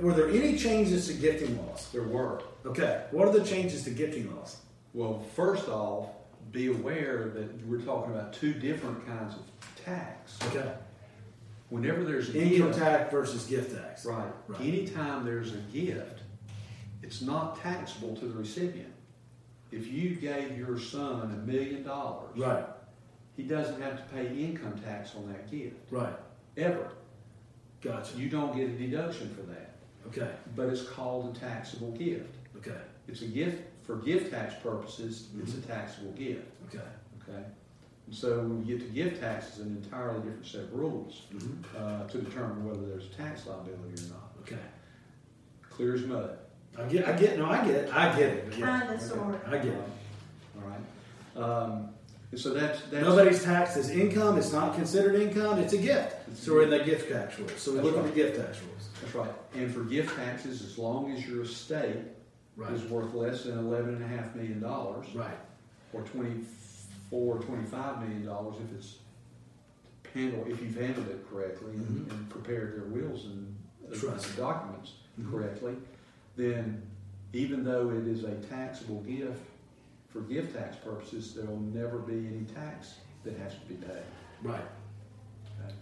Were 0.00 0.12
there 0.12 0.28
any 0.28 0.56
changes 0.58 1.06
to 1.08 1.14
gifting 1.14 1.56
laws? 1.66 1.88
There 1.92 2.02
were. 2.02 2.42
Okay, 2.64 3.04
what 3.10 3.26
are 3.28 3.32
the 3.32 3.44
changes 3.44 3.84
to 3.84 3.90
gifting 3.90 4.34
laws? 4.34 4.58
Well, 4.92 5.22
first 5.34 5.68
off, 5.68 6.08
be 6.52 6.68
aware 6.68 7.30
that 7.34 7.66
we're 7.66 7.80
talking 7.80 8.14
about 8.14 8.32
two 8.32 8.52
different 8.54 9.06
kinds 9.06 9.34
of 9.34 9.42
tax. 9.84 10.38
Okay, 10.48 10.70
Whenever 11.70 12.04
there's 12.04 12.28
a 12.34 12.40
income 12.40 12.68
gift, 12.68 12.78
tax 12.78 13.10
versus 13.10 13.46
gift 13.46 13.74
tax. 13.76 14.04
right? 14.06 14.30
Right. 14.46 14.60
Anytime 14.60 15.24
there's 15.24 15.52
a 15.52 15.58
gift, 15.72 16.20
it's 17.02 17.22
not 17.22 17.60
taxable 17.60 18.14
to 18.16 18.26
the 18.26 18.34
recipient. 18.36 18.92
If 19.72 19.86
you 19.88 20.10
gave 20.16 20.56
your 20.56 20.78
son 20.78 21.22
a 21.32 21.46
million 21.50 21.82
dollars, 21.82 22.36
Right, 22.36 22.64
he 23.36 23.42
doesn't 23.42 23.80
have 23.82 23.96
to 23.98 24.14
pay 24.14 24.26
income 24.36 24.78
tax 24.78 25.14
on 25.16 25.26
that 25.32 25.50
gift 25.50 25.76
right. 25.90 26.14
ever. 26.56 26.90
Gotcha. 27.82 28.16
You 28.16 28.28
don't 28.28 28.56
get 28.56 28.68
a 28.70 28.72
deduction 28.72 29.34
for 29.34 29.42
that, 29.42 29.72
Okay, 30.08 30.30
but 30.54 30.68
it's 30.68 30.82
called 30.88 31.36
a 31.36 31.38
taxable 31.40 31.90
gift. 31.92 32.34
okay, 32.56 32.80
It's 33.08 33.22
a 33.22 33.26
gift 33.26 33.62
for 33.82 33.96
gift 33.96 34.30
tax 34.32 34.54
purposes. 34.62 35.28
It's 35.40 35.54
a 35.54 35.60
taxable 35.60 36.12
gift. 36.12 36.46
okay. 36.68 36.84
Okay. 37.28 37.42
And 38.06 38.14
so 38.14 38.38
when 38.38 38.60
we 38.64 38.72
get 38.72 38.80
to 38.86 38.92
gift 38.92 39.20
tax, 39.20 39.48
it's 39.48 39.58
an 39.58 39.82
entirely 39.82 40.20
different 40.20 40.46
set 40.46 40.60
of 40.62 40.72
rules 40.74 41.22
Mhm. 41.32 41.64
uh, 41.76 42.06
to 42.06 42.18
determine 42.22 42.64
whether 42.64 42.86
there's 42.86 43.06
a 43.06 43.10
tax 43.10 43.46
liability 43.46 44.04
or 44.06 44.10
not. 44.14 44.32
Okay. 44.42 44.58
Clear 45.68 45.94
as 45.94 46.04
mud. 46.06 46.38
I 46.78 46.82
get, 46.88 47.08
I 47.08 47.12
get, 47.16 47.38
no, 47.38 47.46
I 47.46 47.64
get 47.64 47.74
it, 47.74 47.94
I 47.94 48.16
get 48.16 48.28
it. 48.28 48.54
Yeah. 48.58 48.80
Kinda, 48.80 49.00
sorta. 49.00 49.40
I 49.46 49.56
get 49.58 49.66
it. 49.66 49.82
All 50.56 50.68
right. 50.68 51.42
Um, 51.42 51.88
and 52.32 52.40
so 52.40 52.52
that's, 52.52 52.80
that's 52.90 53.04
Nobody's 53.04 53.42
taxed 53.42 53.76
as 53.76 53.90
income, 53.90 54.36
it's 54.36 54.52
not 54.52 54.74
considered 54.74 55.14
income, 55.14 55.58
it's 55.58 55.72
a 55.72 55.78
gift. 55.78 56.16
So 56.36 56.52
we're 56.54 56.62
in 56.64 56.70
the 56.70 56.80
gift 56.80 57.10
tax 57.10 57.38
rules, 57.38 57.52
so 57.56 57.70
we 57.72 57.76
That's 57.78 57.88
look 57.88 57.98
at 57.98 58.04
the 58.04 58.10
gift 58.14 58.36
tax 58.40 58.60
rules. 58.62 58.88
That's 59.00 59.14
right. 59.14 59.30
And 59.54 59.72
for 59.72 59.84
gift 59.84 60.16
taxes, 60.16 60.62
as 60.62 60.76
long 60.76 61.12
as 61.12 61.26
your 61.26 61.42
estate 61.42 61.96
is 62.72 62.82
worth 62.90 63.14
less 63.14 63.44
than 63.44 63.58
eleven 63.58 63.94
and 63.96 64.04
a 64.04 64.08
half 64.08 64.34
million 64.34 64.60
dollars, 64.60 65.06
Right, 65.14 65.38
or 65.92 66.02
twenty-four, 66.02 67.38
twenty-five 67.38 68.00
million 68.02 68.24
dollars 68.26 68.56
if 68.64 68.78
it's 68.78 68.96
handled, 70.14 70.48
if 70.48 70.60
you've 70.62 70.74
handled 70.76 71.08
it 71.08 71.24
correctly 71.30 71.72
and, 71.74 72.06
Mhm. 72.06 72.10
and 72.10 72.30
prepared 72.30 72.76
their 72.76 72.88
wills 72.88 73.26
and 73.26 73.54
the 73.88 73.96
Trust. 73.96 74.36
documents 74.36 74.94
Mhm. 75.20 75.30
correctly, 75.30 75.74
then 76.36 76.82
even 77.32 77.64
though 77.64 77.90
it 77.90 78.06
is 78.06 78.24
a 78.24 78.34
taxable 78.48 79.00
gift, 79.02 79.40
for 80.08 80.20
gift 80.20 80.56
tax 80.56 80.76
purposes, 80.76 81.34
there 81.34 81.44
will 81.44 81.60
never 81.60 81.98
be 81.98 82.14
any 82.14 82.46
tax 82.54 82.94
that 83.24 83.36
has 83.38 83.54
to 83.54 83.60
be 83.66 83.74
paid. 83.74 84.02
right. 84.42 84.60
okay? 85.60 85.74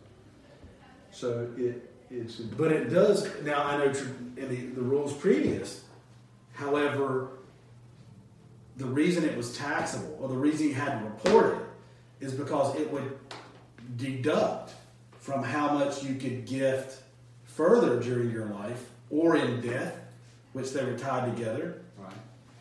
So 1.11 1.49
it, 1.57 1.93
it's. 2.11 2.37
But 2.37 2.73
it 2.73 2.91
does, 2.91 3.29
now 3.43 3.63
I 3.63 3.79
know 3.79 3.93
in 4.37 4.49
the, 4.49 4.57
the 4.75 4.83
rules 4.83 5.13
previous, 5.13 5.85
however, 6.53 7.29
the 8.77 8.87
reason 8.87 9.25
it 9.25 9.37
was 9.37 9.57
taxable, 9.57 10.19
or 10.21 10.29
the 10.29 10.37
reason 10.37 10.69
you 10.69 10.75
had 10.75 10.99
to 10.99 11.05
report 11.05 11.59
it, 11.59 12.27
is 12.27 12.33
because 12.33 12.75
it 12.77 12.91
would 12.91 13.17
deduct 13.97 14.75
from 15.21 15.43
how 15.43 15.73
much 15.75 16.03
you 16.03 16.17
could 16.17 16.45
gift 16.47 17.03
further 17.45 18.01
during 18.01 18.31
your 18.31 18.47
life 18.47 18.91
or 19.11 19.37
in 19.37 19.61
death, 19.61 19.97
which 20.55 20.71
they 20.73 20.83
were 20.85 20.97
tied 20.97 21.37
together. 21.37 21.83
Right. 21.99 22.13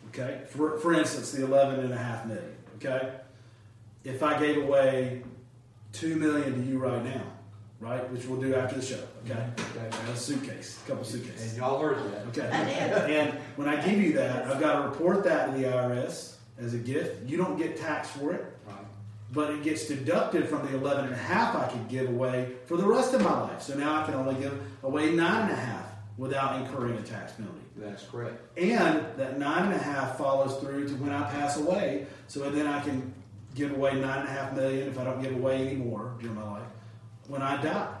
Okay. 0.08 0.42
For, 0.50 0.78
for 0.78 0.92
instance, 0.92 1.32
the 1.32 1.44
11 1.44 1.80
and 1.80 1.92
a 1.92 1.96
half 1.96 2.26
million. 2.26 2.54
Okay. 2.76 3.10
If 4.04 4.22
I 4.22 4.38
gave 4.38 4.62
away 4.62 5.22
two 5.92 6.16
million 6.16 6.54
to 6.54 6.60
you 6.70 6.78
right 6.78 7.02
now, 7.02 7.22
right, 7.80 8.10
which 8.12 8.26
we'll 8.26 8.40
do 8.40 8.54
after 8.54 8.76
the 8.76 8.84
show. 8.84 9.00
Okay. 9.24 9.34
Mm-hmm. 9.34 9.78
Okay. 9.78 10.12
A 10.12 10.16
suitcase, 10.16 10.80
a 10.84 10.88
couple 10.88 11.04
suitcases. 11.04 11.52
And 11.52 11.58
y'all 11.62 11.78
heard 11.80 11.96
that. 12.12 12.26
Okay. 12.28 12.48
I 12.48 12.64
did. 12.64 13.10
And 13.10 13.38
when 13.56 13.68
I 13.68 13.76
give 13.84 13.98
you 14.00 14.12
that, 14.14 14.46
I've 14.46 14.60
got 14.60 14.82
to 14.82 14.88
report 14.88 15.24
that 15.24 15.46
to 15.46 15.52
the 15.52 15.64
IRS 15.68 16.34
as 16.58 16.74
a 16.74 16.78
gift. 16.78 17.28
You 17.28 17.36
don't 17.36 17.56
get 17.56 17.76
taxed 17.76 18.10
for 18.12 18.32
it, 18.32 18.44
Right. 18.66 18.76
but 19.32 19.50
it 19.50 19.62
gets 19.62 19.86
deducted 19.86 20.48
from 20.48 20.66
the 20.66 20.76
11 20.76 21.04
and 21.06 21.14
a 21.14 21.16
half 21.16 21.54
I 21.54 21.68
could 21.68 21.88
give 21.88 22.08
away 22.08 22.52
for 22.66 22.76
the 22.76 22.86
rest 22.86 23.14
of 23.14 23.22
my 23.22 23.40
life. 23.42 23.62
So 23.62 23.74
now 23.76 24.02
I 24.02 24.04
can 24.04 24.14
only 24.14 24.34
give 24.40 24.60
away 24.82 25.12
nine 25.12 25.42
and 25.42 25.52
a 25.52 25.56
half 25.56 25.86
without 26.18 26.60
incurring 26.60 26.96
a 26.98 27.02
tax 27.02 27.32
penalty. 27.32 27.60
That's 27.76 28.04
correct. 28.04 28.40
And 28.56 29.04
that 29.16 29.38
nine 29.38 29.64
and 29.64 29.74
a 29.74 29.78
half 29.78 30.16
follows 30.16 30.60
through 30.60 30.88
to 30.88 30.94
when 30.94 31.12
I 31.12 31.28
pass 31.30 31.56
away. 31.56 32.06
So 32.28 32.48
then 32.50 32.66
I 32.66 32.80
can 32.80 33.12
give 33.54 33.72
away 33.72 33.94
nine 33.94 34.20
and 34.20 34.28
a 34.28 34.32
half 34.32 34.54
million 34.54 34.88
if 34.88 34.98
I 34.98 35.04
don't 35.04 35.22
give 35.22 35.34
away 35.34 35.66
any 35.68 35.76
more 35.76 36.14
during 36.20 36.36
my 36.36 36.50
life 36.50 36.68
when 37.28 37.42
I 37.42 37.60
die. 37.62 37.96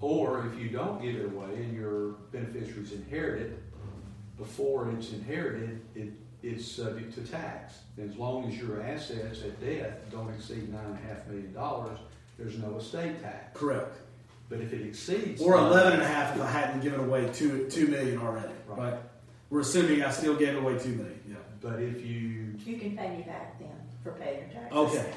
Or 0.00 0.46
if 0.46 0.58
you 0.58 0.68
don't 0.68 1.00
give 1.00 1.16
it 1.16 1.24
away 1.26 1.54
and 1.56 1.74
your 1.74 2.12
beneficiaries 2.32 2.92
inherit 2.92 3.42
it, 3.42 3.62
before 4.36 4.90
it's 4.90 5.12
inherited, 5.12 5.80
it's 6.42 6.70
subject 6.70 7.14
to 7.14 7.22
tax. 7.22 7.78
As 8.02 8.16
long 8.16 8.46
as 8.46 8.58
your 8.58 8.82
assets 8.82 9.42
at 9.42 9.58
death 9.60 9.94
don't 10.10 10.32
exceed 10.34 10.70
nine 10.72 10.84
and 10.84 10.94
a 10.94 11.08
half 11.08 11.26
million 11.26 11.52
dollars, 11.54 11.98
there's 12.38 12.58
no 12.58 12.76
estate 12.76 13.22
tax. 13.22 13.58
Correct. 13.58 13.96
But 14.48 14.60
if 14.60 14.72
it 14.72 14.86
exceeds. 14.86 15.42
Or 15.42 15.54
11 15.56 15.94
and 15.94 16.02
a 16.02 16.06
half 16.06 16.36
if 16.36 16.42
I 16.42 16.50
hadn't 16.50 16.80
given 16.80 17.00
away 17.00 17.28
two, 17.32 17.68
two 17.68 17.88
million 17.88 18.18
already. 18.18 18.52
Right. 18.68 18.92
Right. 18.92 19.00
We're 19.50 19.60
assuming 19.60 20.02
I 20.02 20.10
still 20.10 20.36
gave 20.36 20.56
away 20.56 20.78
two 20.78 20.90
million. 20.90 21.20
Yeah. 21.28 21.36
But 21.60 21.80
if 21.80 22.04
you, 22.04 22.54
You 22.64 22.76
can 22.78 22.96
pay 22.96 23.16
me 23.16 23.22
back 23.22 23.58
then 23.58 23.68
for 24.04 24.12
paying 24.12 24.40
your 24.40 24.48
taxes. 24.50 24.78
Okay. 24.78 25.12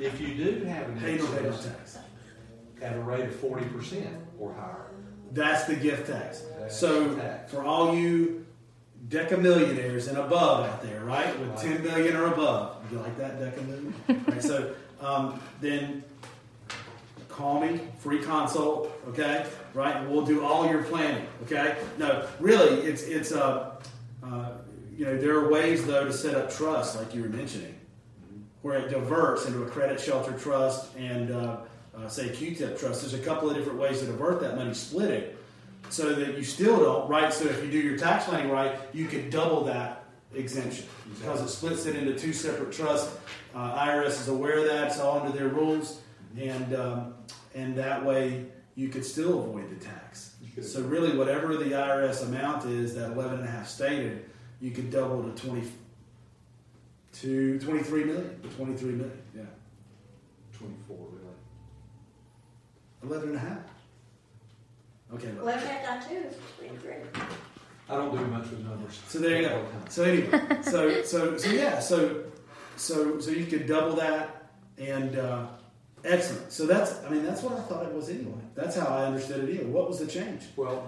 if 0.00 0.20
you 0.20 0.34
do 0.34 0.64
have 0.64 0.88
an 0.88 0.98
Pay 1.00 1.16
no 1.16 1.26
pay 1.26 1.42
no 1.42 1.48
excess 1.50 1.64
tax. 1.66 1.98
at 2.80 2.96
a 2.96 3.00
rate 3.00 3.24
of 3.26 3.34
forty 3.36 3.64
percent 3.66 4.06
or 4.38 4.52
higher, 4.54 4.86
That's 5.32 5.64
the 5.64 5.76
gift 5.76 6.08
tax. 6.08 6.42
That's 6.58 6.76
so 6.76 7.14
tax. 7.14 7.52
for 7.52 7.62
all 7.62 7.94
you 7.94 8.46
decamillionaires 9.08 10.08
and 10.08 10.18
above 10.18 10.66
out 10.66 10.82
there, 10.82 11.00
right, 11.04 11.38
with 11.40 11.48
Right. 11.50 11.58
10 11.58 11.82
million 11.82 12.16
or 12.16 12.26
above, 12.32 12.76
you 12.90 12.98
like 12.98 13.16
that 13.18 13.38
decamillion? 13.40 13.92
right, 14.28 14.42
so 14.42 14.74
um, 15.00 15.40
then 15.60 16.04
call 17.32 17.60
me, 17.60 17.80
free 17.98 18.22
consult, 18.22 18.92
okay? 19.08 19.46
Right, 19.74 19.96
and 19.96 20.10
we'll 20.10 20.24
do 20.24 20.44
all 20.44 20.68
your 20.68 20.82
planning, 20.84 21.26
okay? 21.44 21.78
No, 21.98 22.28
really, 22.38 22.80
it's 22.82 23.02
it's 23.02 23.32
uh, 23.32 23.74
uh, 24.22 24.50
you 24.96 25.04
know 25.04 25.16
there 25.16 25.34
are 25.36 25.48
ways 25.48 25.84
though 25.86 26.04
to 26.04 26.12
set 26.12 26.34
up 26.34 26.52
trust, 26.52 26.96
like 26.96 27.14
you 27.14 27.22
were 27.22 27.28
mentioning, 27.28 27.74
where 28.60 28.78
it 28.78 28.90
diverts 28.90 29.46
into 29.46 29.62
a 29.62 29.66
credit 29.66 30.00
shelter 30.00 30.32
trust 30.32 30.94
and 30.96 31.30
uh, 31.32 31.56
uh, 31.96 32.08
say 32.08 32.28
QTIP 32.28 32.78
trust. 32.78 33.00
There's 33.00 33.14
a 33.14 33.24
couple 33.24 33.48
of 33.50 33.56
different 33.56 33.78
ways 33.78 34.00
to 34.00 34.06
divert 34.06 34.40
that 34.42 34.56
money, 34.56 34.74
split 34.74 35.10
it, 35.10 35.38
so 35.88 36.14
that 36.14 36.36
you 36.36 36.44
still 36.44 36.78
don't 36.78 37.08
right. 37.08 37.32
So 37.32 37.46
if 37.46 37.64
you 37.64 37.70
do 37.70 37.78
your 37.78 37.96
tax 37.96 38.26
planning 38.26 38.50
right, 38.50 38.78
you 38.92 39.06
could 39.06 39.30
double 39.30 39.64
that 39.64 40.04
exemption 40.34 40.86
because 41.18 41.40
it 41.42 41.48
splits 41.48 41.86
it 41.86 41.96
into 41.96 42.14
two 42.18 42.32
separate 42.32 42.72
trusts. 42.72 43.16
Uh, 43.54 43.86
IRS 43.86 44.20
is 44.20 44.28
aware 44.28 44.58
of 44.58 44.66
that; 44.66 44.88
it's 44.88 45.00
all 45.00 45.20
under 45.20 45.36
their 45.36 45.48
rules, 45.48 46.02
and 46.38 46.74
um, 46.74 47.14
and 47.54 47.76
that 47.76 48.04
way 48.04 48.46
you 48.74 48.88
could 48.88 49.04
still 49.04 49.40
avoid 49.40 49.70
the 49.70 49.84
tax. 49.84 50.36
So 50.62 50.82
really, 50.82 51.16
whatever 51.16 51.56
the 51.56 51.72
IRS 51.72 52.22
amount 52.24 52.66
is, 52.66 52.94
that 52.94 53.12
11 53.12 53.38
and 53.38 53.48
a 53.48 53.50
half 53.50 53.68
stated, 53.68 54.26
you 54.60 54.70
could 54.70 54.90
double 54.90 55.22
to 55.22 55.30
20 55.46 55.66
to 57.14 57.58
23 57.58 58.04
million. 58.04 58.40
23 58.56 58.92
million, 58.92 59.22
yeah. 59.34 59.42
twenty-four 60.52 60.96
really. 61.10 61.36
11 63.02 63.28
and 63.30 63.36
a 63.36 63.40
half. 63.40 63.58
Okay, 65.14 65.28
look. 65.32 65.44
Well, 65.44 65.56
that 65.58 65.84
done 65.84 66.08
too, 66.08 66.28
is 66.28 66.36
twenty-three. 66.58 67.22
I 67.90 67.96
don't 67.96 68.16
do 68.16 68.24
much 68.26 68.48
with 68.50 68.64
numbers. 68.64 69.00
So 69.08 69.18
there 69.18 69.42
you 69.42 69.48
go. 69.48 69.66
So 69.90 70.04
anyway, 70.04 70.40
so 70.62 71.02
so 71.02 71.36
so 71.36 71.50
yeah, 71.50 71.80
so 71.80 72.24
so 72.76 73.20
so 73.20 73.30
you 73.30 73.44
could 73.44 73.66
double 73.66 73.94
that, 73.96 74.50
and 74.78 75.18
uh, 75.18 75.46
excellent. 76.04 76.52
So 76.52 76.66
that's 76.66 77.02
I 77.04 77.08
mean 77.10 77.24
that's 77.24 77.42
what 77.42 77.54
I 77.58 77.62
thought 77.62 77.86
it 77.86 77.92
was 77.94 78.08
anyway. 78.08 78.40
That's 78.54 78.76
how 78.76 78.86
I 78.86 79.06
understood 79.06 79.48
it. 79.48 79.54
Either. 79.54 79.66
What 79.68 79.88
was 79.88 79.98
the 79.98 80.06
change? 80.06 80.42
Well, 80.56 80.86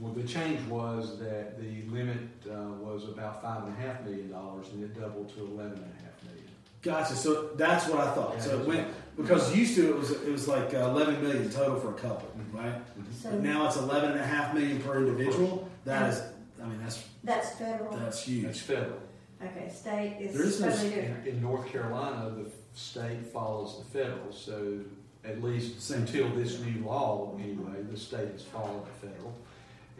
well, 0.00 0.12
the 0.12 0.24
change 0.24 0.60
was 0.68 1.18
that 1.20 1.60
the 1.60 1.82
limit 1.90 2.18
uh, 2.50 2.72
was 2.80 3.04
about 3.08 3.42
five 3.42 3.64
and 3.64 3.72
a 3.72 3.80
half 3.80 4.02
million 4.02 4.30
dollars, 4.30 4.68
and 4.72 4.82
it 4.82 4.98
doubled 4.98 5.28
to 5.34 5.40
eleven 5.40 5.72
and 5.74 5.92
a 5.98 6.02
half 6.02 6.22
million. 6.24 6.44
Gotcha. 6.82 7.14
So 7.14 7.50
that's 7.54 7.86
what 7.88 8.00
I 8.00 8.10
thought. 8.12 8.42
So 8.42 8.60
it 8.60 8.66
went 8.66 8.88
because 9.16 9.54
used 9.56 9.76
to 9.76 9.88
it 9.90 9.96
was 9.96 10.10
it 10.10 10.32
was 10.32 10.48
like 10.48 10.74
uh, 10.74 10.78
11 10.78 11.22
million 11.22 11.48
total 11.50 11.78
for 11.78 11.90
a 11.90 11.98
couple, 11.98 12.28
right? 12.52 12.74
So 13.12 13.30
But 13.30 13.40
now 13.42 13.66
it's 13.66 13.76
11 13.76 14.12
and 14.12 14.20
a 14.20 14.26
half 14.26 14.54
million 14.54 14.80
per 14.80 14.98
individual. 14.98 15.68
That 15.84 16.10
is, 16.10 16.22
I 16.60 16.66
mean 16.66 16.80
that's 16.82 17.04
that's 17.22 17.50
federal. 17.54 17.92
that's 17.92 18.02
That's 18.02 18.22
huge. 18.24 18.60
federal. 18.60 18.98
Okay, 19.44 19.68
state 19.68 20.16
There 20.32 20.42
is 20.42 20.54
is 20.54 20.60
no 20.60 20.70
totally 20.70 20.92
In, 20.94 21.22
in 21.26 21.42
North 21.42 21.66
Carolina, 21.66 22.30
the 22.30 22.50
state 22.74 23.26
follows 23.32 23.78
the 23.78 23.84
federal, 23.98 24.32
so 24.32 24.80
at 25.24 25.42
least 25.42 25.90
until 25.90 26.28
this 26.30 26.60
new 26.60 26.84
law, 26.84 27.36
anyway, 27.38 27.82
the 27.90 27.96
state 27.96 28.32
has 28.32 28.42
followed 28.42 28.84
the 28.86 29.06
federal. 29.08 29.34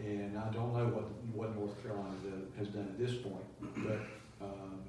And 0.02 0.36
I 0.38 0.50
don't 0.52 0.72
know 0.74 0.86
what, 0.86 1.04
what 1.34 1.56
North 1.56 1.80
Carolina 1.82 2.14
do- 2.22 2.46
has 2.58 2.68
done 2.68 2.82
at 2.84 2.98
this 2.98 3.14
point, 3.14 3.44
but, 3.84 4.00
um, 4.44 4.80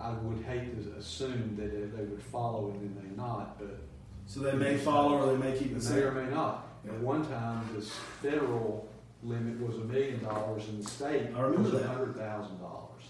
I 0.00 0.10
would 0.12 0.42
hate 0.44 0.82
to 0.82 0.98
assume 0.98 1.54
that 1.56 1.70
they 1.72 1.86
they 1.96 2.04
would 2.04 2.22
follow 2.22 2.70
and 2.70 2.80
then 2.96 3.02
they 3.10 3.16
not, 3.16 3.58
but 3.58 3.78
So 4.26 4.40
they 4.40 4.52
may 4.52 4.76
follow 4.76 5.18
or 5.18 5.36
they 5.36 5.38
may 5.50 5.56
keep 5.56 5.78
the 5.78 5.94
May 5.94 6.02
or 6.02 6.12
may 6.12 6.30
not. 6.34 6.66
Yeah. 6.84 6.92
At 6.92 7.00
one 7.00 7.24
time, 7.26 7.68
this 7.74 7.90
federal 8.20 8.88
limit 9.22 9.60
was 9.66 9.76
a 9.76 9.84
million 9.84 10.22
dollars 10.22 10.68
and 10.68 10.82
the 10.82 10.88
state 10.90 11.28
I 11.34 11.40
remember 11.40 11.70
was 11.70 11.74
a 11.82 11.86
hundred 11.86 12.16
thousand 12.16 12.58
dollars. 12.60 13.02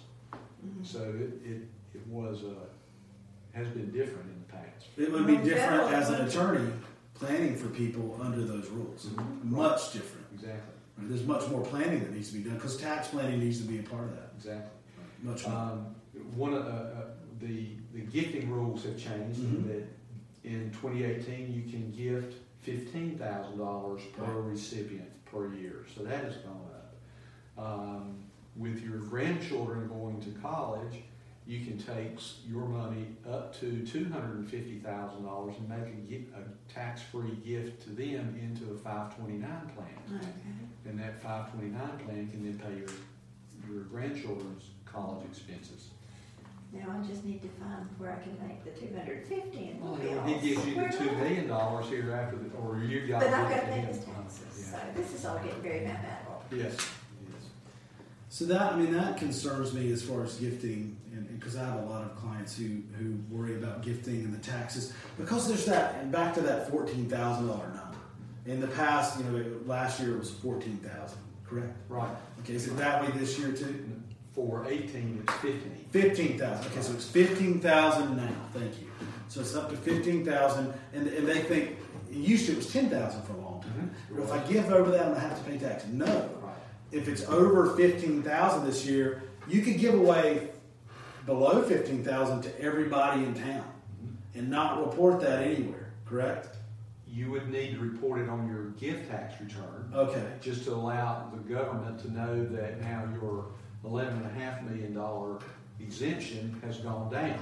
Mhm. 0.66 0.84
So 0.87 1.00
it, 1.02 1.40
it, 1.49 1.62
it 1.94 2.06
was, 2.06 2.44
uh, 2.44 2.66
has 3.54 3.66
been 3.68 3.90
different 3.90 4.28
in 4.30 4.38
the 4.46 4.52
past. 4.52 4.87
It 4.96 5.11
would 5.12 5.26
be 5.26 5.37
different 5.38 5.92
as 5.92 6.11
an 6.11 6.26
attorney 6.26 6.70
planning 7.14 7.56
for 7.56 7.68
people 7.68 8.18
under 8.20 8.42
those 8.44 8.68
rules. 8.68 9.06
Mhm. 9.06 9.44
Much 9.44 9.92
different. 9.92 10.26
Exactly. 10.34 10.61
Right, 10.99 11.08
There's 11.08 11.25
much 11.26 11.49
more 11.49 11.62
planning 11.62 12.00
that 12.00 12.12
needs 12.12 12.28
to 12.30 12.34
be 12.38 12.42
done 12.44 12.54
because 12.54 12.76
tax 12.76 13.08
planning 13.08 13.40
needs 13.40 13.61
to 13.61 13.66
be 13.66 13.78
a 13.78 13.82
part 13.82 14.04
of 14.04 14.11
that. 14.16 14.32
Exactly. 14.37 14.70
Much 15.23 15.46
more. 15.46 15.56
Um, 15.56 15.94
one 16.37 16.54
of, 16.54 16.64
uh, 16.66 16.68
uh, 16.68 17.04
the, 17.40 17.68
the 17.92 18.00
gifting 18.00 18.50
rules 18.50 18.84
have 18.84 18.96
changed 18.99 19.40
in 19.40 19.64
Mhm. 19.64 19.66
that 19.68 19.87
in 20.49 20.70
twenty 20.73 21.04
eighteen, 21.04 21.52
you 21.52 21.62
can 21.70 21.90
gift 21.92 22.34
fifteen 22.61 23.16
thousand 23.18 23.58
dollars 23.58 24.02
per 24.16 24.25
Right. 24.25 24.50
recipient 24.50 25.08
per 25.26 25.52
year, 25.54 25.84
so 25.96 26.02
that 26.04 26.25
has 26.25 26.37
gone 26.38 26.61
up. 26.75 26.94
Um, 27.56 28.25
with 28.56 28.82
your 28.84 28.99
grandchildren 28.99 29.88
going 29.88 30.20
to 30.23 30.30
college, 30.40 31.02
you 31.46 31.64
can 31.64 31.76
take 31.78 32.18
your 32.48 32.64
money 32.66 33.06
up 33.30 33.58
to 33.60 33.84
two 33.86 34.04
hundred 34.10 34.36
and 34.38 34.50
fifty 34.50 34.78
thousand 34.78 35.24
dollars 35.24 35.54
and 35.58 35.68
make 35.68 36.24
a, 36.34 36.38
a 36.38 36.72
tax-free 36.72 37.36
gift 37.44 37.82
to 37.84 37.90
them 37.90 38.38
into 38.40 38.72
a 38.72 38.78
five 38.78 39.14
twenty-nine 39.16 39.70
plan. 39.76 40.18
Okay. 40.20 40.26
And 40.86 40.98
that 41.00 41.22
five 41.22 41.50
twenty-nine 41.52 41.98
plan 42.04 42.28
can 42.30 42.44
then 42.44 42.58
pay 42.58 42.78
your, 42.78 42.88
your 43.74 43.84
grandchildren's 43.84 44.70
college 44.86 45.24
expenses. 45.26 45.88
Now 46.72 46.86
I 46.98 47.06
just 47.06 47.24
need 47.24 47.40
to 47.42 47.48
find 47.62 47.86
where 47.98 48.12
I 48.12 48.22
can 48.22 48.36
make 48.48 48.64
the 48.64 48.70
two 48.70 48.92
hundred 48.96 49.26
fifty 49.26 49.68
and 49.68 49.80
Well, 49.82 49.98
we'll 50.02 50.22
be 50.22 50.32
he- 50.32 50.38
he 50.48 50.54
gives 50.54 50.66
you 50.66 50.74
the 50.74 50.80
squared 50.92 50.92
two 50.92 51.08
away. 51.10 51.20
million 51.28 51.46
dollars 51.48 51.86
here 51.88 52.12
after 52.12 52.36
the, 52.36 52.56
or 52.56 52.78
you 52.78 53.06
got. 53.06 53.20
But 53.20 53.32
I've 53.34 53.50
it 53.50 53.54
got 53.54 53.60
to 53.60 53.66
to 53.66 53.72
pay 53.72 53.78
him. 53.80 53.86
his 53.86 53.98
taxes, 54.04 54.66
so 54.72 54.78
this 54.96 55.14
is 55.14 55.24
all 55.26 55.38
getting 55.38 55.60
very 55.62 55.80
mathematical. 55.84 56.42
Yes, 56.50 56.74
yes. 57.28 57.42
So 58.28 58.46
that 58.46 58.72
I 58.72 58.76
mean 58.76 58.92
that 58.94 59.18
concerns 59.18 59.72
me 59.72 59.92
as 59.92 60.02
far 60.02 60.24
as 60.24 60.34
gifting, 60.36 60.96
and 61.03 61.03
because 61.44 61.58
I 61.58 61.64
have 61.66 61.76
a 61.82 61.84
lot 61.86 62.02
of 62.02 62.16
clients 62.16 62.56
who 62.56 62.80
who 62.98 63.16
worry 63.30 63.54
about 63.56 63.82
gifting 63.82 64.16
and 64.24 64.32
the 64.32 64.38
taxes 64.38 64.92
because 65.18 65.46
there's 65.46 65.66
that 65.66 65.96
and 66.00 66.10
back 66.10 66.32
to 66.34 66.40
that 66.40 66.70
fourteen 66.70 67.06
thousand 67.08 67.48
dollar 67.48 67.66
number. 67.68 67.80
In 68.46 68.60
the 68.60 68.66
past, 68.68 69.18
you 69.18 69.24
know, 69.24 69.36
it- 69.36 69.66
last 69.68 70.00
year 70.00 70.14
it 70.14 70.18
was 70.18 70.30
fourteen 70.30 70.78
thousand, 70.78 71.18
correct? 71.46 71.76
Right. 71.88 72.08
Okay, 72.40 72.54
is 72.54 72.66
it 72.66 72.76
that 72.78 73.02
way 73.02 73.10
this 73.18 73.38
year 73.38 73.52
too? 73.52 73.84
For 74.34 74.66
eighteen, 74.68 75.22
it's 75.22 75.32
fifteen. 75.38 75.84
Fifteen 75.90 76.38
thousand. 76.38 76.72
Okay, 76.72 76.80
so 76.82 76.92
it's 76.94 77.06
fifteen 77.08 77.60
thousand 77.60 78.16
now. 78.16 78.28
Thank 78.52 78.80
you. 78.80 78.88
So 79.28 79.40
it's 79.40 79.54
up 79.54 79.68
to 79.70 79.76
fifteen 79.76 80.24
thousand, 80.24 80.72
and 80.94 81.06
and 81.06 81.28
they 81.28 81.40
think 81.42 81.76
it 82.10 82.16
used 82.16 82.46
to 82.46 82.52
it 82.52 82.56
was 82.56 82.72
ten 82.72 82.88
thousand 82.88 83.22
for 83.24 83.34
a 83.34 83.36
long 83.40 83.62
time. 83.62 83.90
Mhm. 84.10 84.16
But 84.16 84.22
if 84.24 84.32
I 84.32 84.38
give 84.52 84.70
over 84.72 84.90
that, 84.90 85.02
I'm 85.06 85.08
gonna 85.14 85.20
have 85.20 85.44
to 85.44 85.50
pay 85.50 85.58
tax. 85.58 85.84
No. 85.86 86.06
Right. 86.42 86.54
If 86.90 87.06
it's 87.08 87.22
over 87.28 87.76
fifteen 87.76 88.22
thousand 88.22 88.66
this 88.66 88.84
year, 88.86 89.22
you 89.46 89.60
could 89.62 89.78
give 89.78 89.94
away 89.94 90.48
below 91.26 91.62
fifteen 91.62 92.04
thousand 92.04 92.42
to 92.42 92.60
everybody 92.60 93.24
in 93.24 93.34
town 93.34 93.64
and 94.34 94.50
not 94.50 94.84
report 94.84 95.20
that 95.20 95.42
anywhere. 95.42 95.92
Correct? 96.06 96.48
You 97.08 97.30
would 97.30 97.48
need 97.50 97.74
to 97.74 97.78
report 97.80 98.20
it 98.20 98.28
on 98.28 98.48
your 98.48 98.70
gift 98.70 99.08
tax 99.08 99.40
return, 99.40 99.90
Okay. 99.94 100.24
just 100.40 100.64
to 100.64 100.72
allow 100.72 101.30
the 101.32 101.54
government 101.54 102.00
to 102.00 102.12
know 102.12 102.44
that 102.46 102.80
now 102.80 103.08
your 103.20 103.46
eleven 103.84 104.16
and 104.16 104.26
a 104.26 104.40
half 104.40 104.62
million 104.62 104.94
dollar 104.94 105.38
exemption 105.80 106.60
has 106.64 106.78
gone 106.78 107.10
down. 107.12 107.38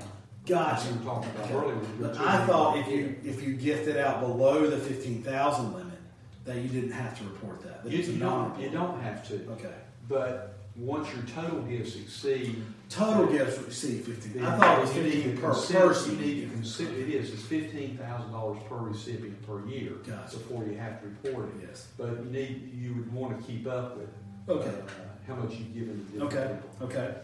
Gotcha. 0.46 0.82
As 0.82 0.90
you 0.92 0.98
were 0.98 1.04
talking 1.04 1.30
about 1.30 1.44
Okay. 1.46 1.54
earlier. 1.54 1.76
But 2.00 2.18
I 2.18 2.46
thought 2.46 2.76
if 2.78 2.88
you 2.88 3.16
if 3.24 3.42
you 3.42 3.54
gifted 3.54 3.96
out 3.96 4.20
below 4.20 4.66
the 4.68 4.76
fifteen 4.78 5.22
thousand 5.22 5.72
limit, 5.72 5.98
that 6.44 6.56
you 6.56 6.68
didn't 6.68 6.90
have 6.92 7.16
to 7.18 7.24
report 7.24 7.62
that. 7.62 7.84
that 7.84 7.92
You, 7.92 7.98
you 8.00 8.18
don't, 8.18 8.58
you 8.60 8.68
don't 8.70 9.00
have 9.00 9.26
to. 9.28 9.34
Okay. 9.52 9.72
But 10.08 10.58
once 10.76 11.08
your 11.14 11.22
total 11.34 11.60
gifts 11.62 11.96
exceed. 11.96 12.62
Total 12.92 13.26
gifts 13.26 13.58
received 13.58 14.06
fifteen. 14.06 14.44
I 14.44 14.58
thought 14.58 14.78
it 14.78 14.80
was 14.82 14.94
you 14.96 15.02
fifteen 15.02 15.34
to 15.36 15.40
per 15.40 15.52
consider- 15.52 15.78
person. 15.88 16.18
You 16.18 16.24
need 16.26 16.40
to 16.42 16.48
consider, 16.50 16.90
it 16.92 17.08
is, 17.08 17.32
it's 17.32 17.42
fifteen 17.42 17.96
thousand 17.96 18.32
dollars 18.32 18.58
per 18.68 18.76
recipient 18.76 19.46
per 19.46 19.64
year. 19.66 19.92
Gotcha. 20.06 20.36
Before 20.36 20.64
you 20.64 20.76
have 20.76 21.00
to 21.00 21.06
report 21.08 21.48
it. 21.48 21.66
Yes. 21.68 21.88
But 21.96 22.10
you 22.24 22.30
need, 22.30 22.70
you 22.74 22.94
would 22.94 23.12
want 23.12 23.38
to 23.40 23.46
keep 23.50 23.66
up 23.66 23.96
with. 23.96 24.08
Okay. 24.48 24.68
uh, 24.68 24.82
How 25.26 25.36
much 25.36 25.54
you've 25.54 25.72
given 25.72 26.04
to 26.06 26.12
different 26.12 26.32
Okay. 26.34 26.58
people. 26.80 26.86
Okay. 26.88 27.14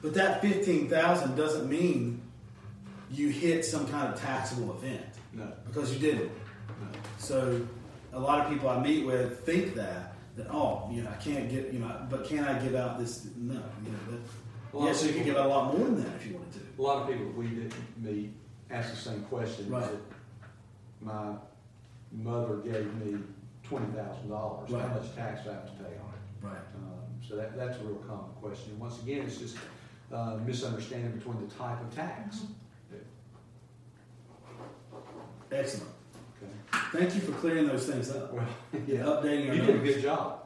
But 0.00 0.14
that 0.14 0.40
fifteen 0.40 0.88
thousand 0.88 1.34
doesn't 1.36 1.68
mean 1.68 2.20
you 3.10 3.28
hit 3.30 3.64
some 3.64 3.88
kind 3.88 4.12
of 4.14 4.20
taxable 4.20 4.74
event 4.76 5.04
No, 5.32 5.48
because 5.66 5.92
you 5.92 5.98
didn't. 5.98 6.30
no. 6.80 6.86
So 7.18 7.66
a 8.12 8.20
lot 8.20 8.44
of 8.46 8.52
people 8.52 8.68
I 8.68 8.80
meet 8.80 9.04
with 9.06 9.40
think 9.44 9.74
that 9.74 10.14
that 10.36 10.46
oh 10.50 10.88
you 10.90 11.02
know 11.02 11.10
I 11.10 11.22
can't 11.22 11.50
get 11.50 11.72
you 11.72 11.78
know 11.80 12.06
but 12.08 12.24
can 12.24 12.42
I 12.44 12.58
give 12.58 12.74
out 12.74 12.98
this 12.98 13.26
no 13.36 13.54
you 13.84 13.90
know 13.92 13.98
that, 14.10 14.20
lot 14.78 14.86
yes 14.86 15.02
of 15.02 15.08
you 15.08 15.14
can 15.14 15.24
people- 15.24 15.32
give 15.34 15.40
out 15.42 15.46
a 15.46 15.54
lot 15.54 15.76
more 15.78 15.86
than 15.86 16.02
that 16.04 16.14
if 16.16 16.26
you 16.26 16.34
wanted 16.34 16.52
to. 16.52 16.60
A 16.78 16.82
lot 16.82 17.02
of 17.02 17.08
people 17.08 17.26
we 17.32 17.46
didn't 17.48 17.74
meet 18.02 18.32
ask 18.70 18.90
the 18.90 18.96
same 18.96 19.22
question. 19.24 19.68
Right. 19.68 19.82
That 19.82 20.00
My 21.00 21.34
mother 22.12 22.56
gave 22.56 22.92
me 22.94 23.18
twenty 23.62 23.86
thousand 23.92 24.28
dollars. 24.30 24.70
How 24.70 24.78
much 24.88 25.14
tax 25.14 25.42
do 25.44 25.50
I 25.50 25.54
have 25.54 25.66
to 25.66 25.72
pay 25.72 25.90
on 25.98 26.12
it? 26.14 26.46
Right. 26.46 26.56
Um, 26.76 27.00
So 27.28 27.36
that, 27.36 27.56
that's 27.56 27.78
a 27.78 27.84
real 27.84 27.96
common 28.08 28.30
question. 28.40 28.70
And 28.72 28.80
Once 28.80 29.00
again, 29.02 29.22
it's 29.26 29.36
just 29.38 29.56
uh, 30.12 30.38
misunderstanding 30.44 31.12
between 31.12 31.40
the 31.46 31.54
type 31.54 31.80
of 31.80 31.94
tax. 31.94 32.42
Excellent. 35.50 35.90
Okay. 36.42 36.52
Thank 36.98 37.14
you 37.14 37.20
for 37.20 37.32
clearing 37.32 37.66
those 37.66 37.86
things 37.86 38.10
up. 38.10 38.32
Well, 38.32 38.46
Yeah, 38.72 38.80
yeah, 38.86 38.96
updating 39.04 39.48
our 39.50 39.54
you 39.54 39.60
did 39.62 39.76
a 39.76 39.78
good 39.78 40.00
job. 40.02 40.41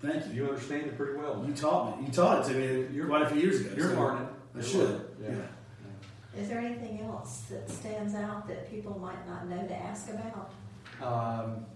Thank 0.00 0.26
you. 0.28 0.32
You 0.32 0.48
understand 0.50 0.86
it 0.86 0.96
pretty 0.96 1.18
well. 1.18 1.44
You 1.46 1.52
taught 1.54 2.00
me. 2.00 2.06
You 2.06 2.12
taught 2.12 2.44
it 2.44 2.52
to 2.52 2.58
me 2.58 2.86
You're- 2.94 3.08
quite 3.08 3.22
a 3.22 3.30
few 3.30 3.40
years 3.40 3.60
ago. 3.60 3.70
You're 3.76 3.90
so 3.90 4.00
learning. 4.00 4.28
I 4.56 4.62
should. 4.62 5.10
Yeah. 5.20 5.30
Yeah. 5.30 6.40
Is 6.40 6.48
there 6.48 6.60
anything 6.60 7.00
else 7.00 7.42
that 7.50 7.68
stands 7.68 8.14
out 8.14 8.46
that 8.46 8.70
people 8.70 8.96
might 8.98 9.26
not 9.26 9.48
know 9.48 9.66
to 9.66 9.74
ask 9.74 10.08
about? 10.10 10.52
Um, 11.02 11.66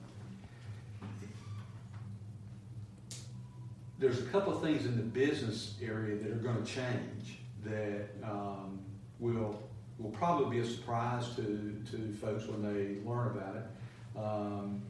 there's 3.99 4.21
a 4.21 4.27
couple 4.27 4.55
of 4.55 4.63
things 4.63 4.87
in 4.87 4.97
the 4.97 5.03
business 5.03 5.75
area 5.83 6.17
that 6.17 6.31
are 6.31 6.37
going 6.37 6.63
to 6.63 6.71
change 6.71 7.39
that 7.65 8.09
um, 8.23 8.79
will 9.19 9.61
will 9.99 10.11
probably 10.11 10.59
be 10.61 10.67
a 10.67 10.69
surprise 10.69 11.35
to, 11.37 11.81
to 11.91 12.13
folks 12.21 12.47
when 12.47 12.63
they 12.63 13.09
learn 13.09 13.29
about 13.37 13.55
it. 13.57 14.19
Um, 14.19 14.83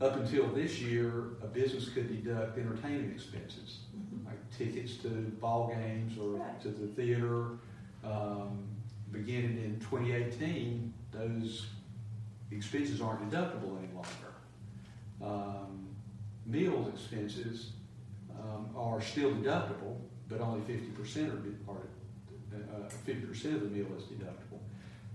up 0.00 0.16
until 0.16 0.46
this 0.48 0.80
year, 0.80 1.30
a 1.42 1.46
business 1.46 1.88
could 1.88 2.08
deduct 2.08 2.56
entertainment 2.58 3.12
expenses, 3.12 3.80
like 4.24 4.38
tickets 4.56 4.96
to 4.98 5.08
ball 5.08 5.68
games 5.74 6.16
or 6.18 6.38
Right. 6.38 6.60
to 6.62 6.68
the 6.68 6.86
theater. 6.88 7.58
Um, 8.04 8.68
beginning 9.10 9.58
in 9.64 9.80
2018, 9.80 10.92
those 11.10 11.66
expenses 12.52 13.00
aren't 13.00 13.28
deductible 13.30 13.76
any 13.78 13.88
longer. 13.92 14.32
Um, 15.20 15.88
meals 16.46 16.88
expenses 16.94 17.72
um, 18.30 18.68
are 18.76 19.00
still 19.00 19.32
deductible, 19.32 19.96
but 20.28 20.40
only 20.40 20.60
fifty 20.64 20.90
percent 20.90 21.32
are, 21.32 21.72
are 21.72 21.78
uh, 22.54 22.88
fifty 22.88 23.26
percent 23.26 23.54
of 23.56 23.62
the 23.62 23.68
meal 23.68 23.86
is 23.96 24.04
deductible. 24.04 24.60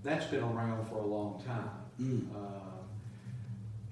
That's 0.03 0.25
been 0.25 0.43
around 0.43 0.85
for 0.89 0.97
a 0.97 1.05
long 1.05 1.41
time. 1.45 1.69
Mm. 2.01 2.35
Uh, 2.35 2.82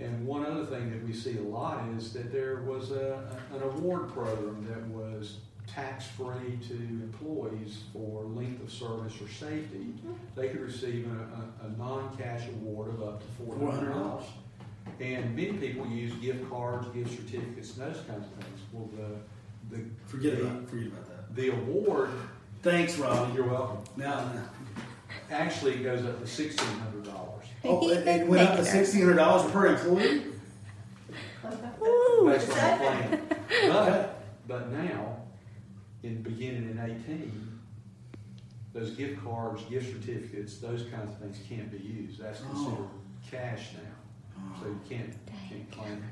and 0.01 0.25
one 0.25 0.45
other 0.45 0.65
thing 0.65 0.89
that 0.91 1.03
we 1.05 1.13
see 1.13 1.37
a 1.37 1.41
lot 1.41 1.83
is 1.97 2.11
that 2.13 2.31
there 2.31 2.63
was 2.63 2.91
a, 2.91 3.23
an 3.53 3.61
award 3.61 4.11
program 4.11 4.65
that 4.67 4.81
was 4.89 5.37
tax-free 5.67 6.59
to 6.67 6.73
employees 6.73 7.83
for 7.93 8.23
length 8.23 8.61
of 8.63 8.71
service 8.71 9.13
or 9.21 9.27
safety. 9.29 9.77
Mm-hmm. 9.95 10.13
They 10.35 10.49
could 10.49 10.61
receive 10.61 11.07
a, 11.07 11.65
a, 11.65 11.67
a 11.67 11.77
non-cash 11.77 12.47
award 12.49 12.89
of 12.89 13.03
up 13.03 13.19
to 13.21 13.25
four 13.45 13.71
hundred 13.71 13.93
dollars. 13.93 14.25
And 14.99 15.35
many 15.35 15.53
people 15.53 15.85
use 15.87 16.11
gift 16.15 16.49
cards, 16.49 16.87
gift 16.89 17.11
certificates, 17.11 17.77
and 17.77 17.93
those 17.93 18.01
kinds 18.03 18.25
of 18.25 18.43
things. 18.43 18.59
Well, 18.73 18.89
the, 18.97 19.75
the, 19.75 19.83
Forget 20.07 20.39
about 20.39 20.67
forget 20.69 20.87
about 20.87 21.07
that. 21.07 21.35
the 21.35 21.49
award, 21.49 22.09
Thanks, 22.63 22.97
Robbie. 22.97 23.33
you're 23.33 23.47
welcome, 23.47 23.83
Now, 23.95 24.29
actually 25.29 25.75
it 25.75 25.83
goes 25.83 26.03
up 26.05 26.19
to 26.19 26.27
sixteen 26.27 26.67
hundred 26.79 27.05
dollars. 27.05 27.40
Oh, 27.65 27.89
it, 27.89 28.07
it 28.07 28.27
went 28.27 28.47
up 28.49 28.57
to 28.57 28.65
sixteen 28.65 29.01
hundred 29.01 29.15
dollars 29.17 29.51
per 29.51 29.67
employee. 29.67 30.23
Woo! 31.79 32.29
based 32.29 32.49
on 32.49 32.55
the 32.55 32.77
plan. 32.77 33.21
But, 33.67 34.23
but 34.47 34.71
now, 34.71 35.17
in 36.03 36.21
beginning 36.21 36.69
in 36.69 36.79
eighteen, 36.79 37.59
those 38.73 38.91
gift 38.91 39.23
cards, 39.23 39.63
gift 39.63 39.91
certificates, 39.91 40.57
those 40.59 40.83
kinds 40.83 41.11
of 41.11 41.17
things 41.17 41.39
can't 41.49 41.71
be 41.71 41.77
used. 41.77 42.21
That's 42.21 42.41
oh. 42.41 42.53
considered 42.53 42.89
cash 43.29 43.69
now. 43.73 44.53
So 44.59 44.67
you 44.67 44.79
can't, 44.89 45.13
can't 45.49 45.71
claim, 45.71 46.03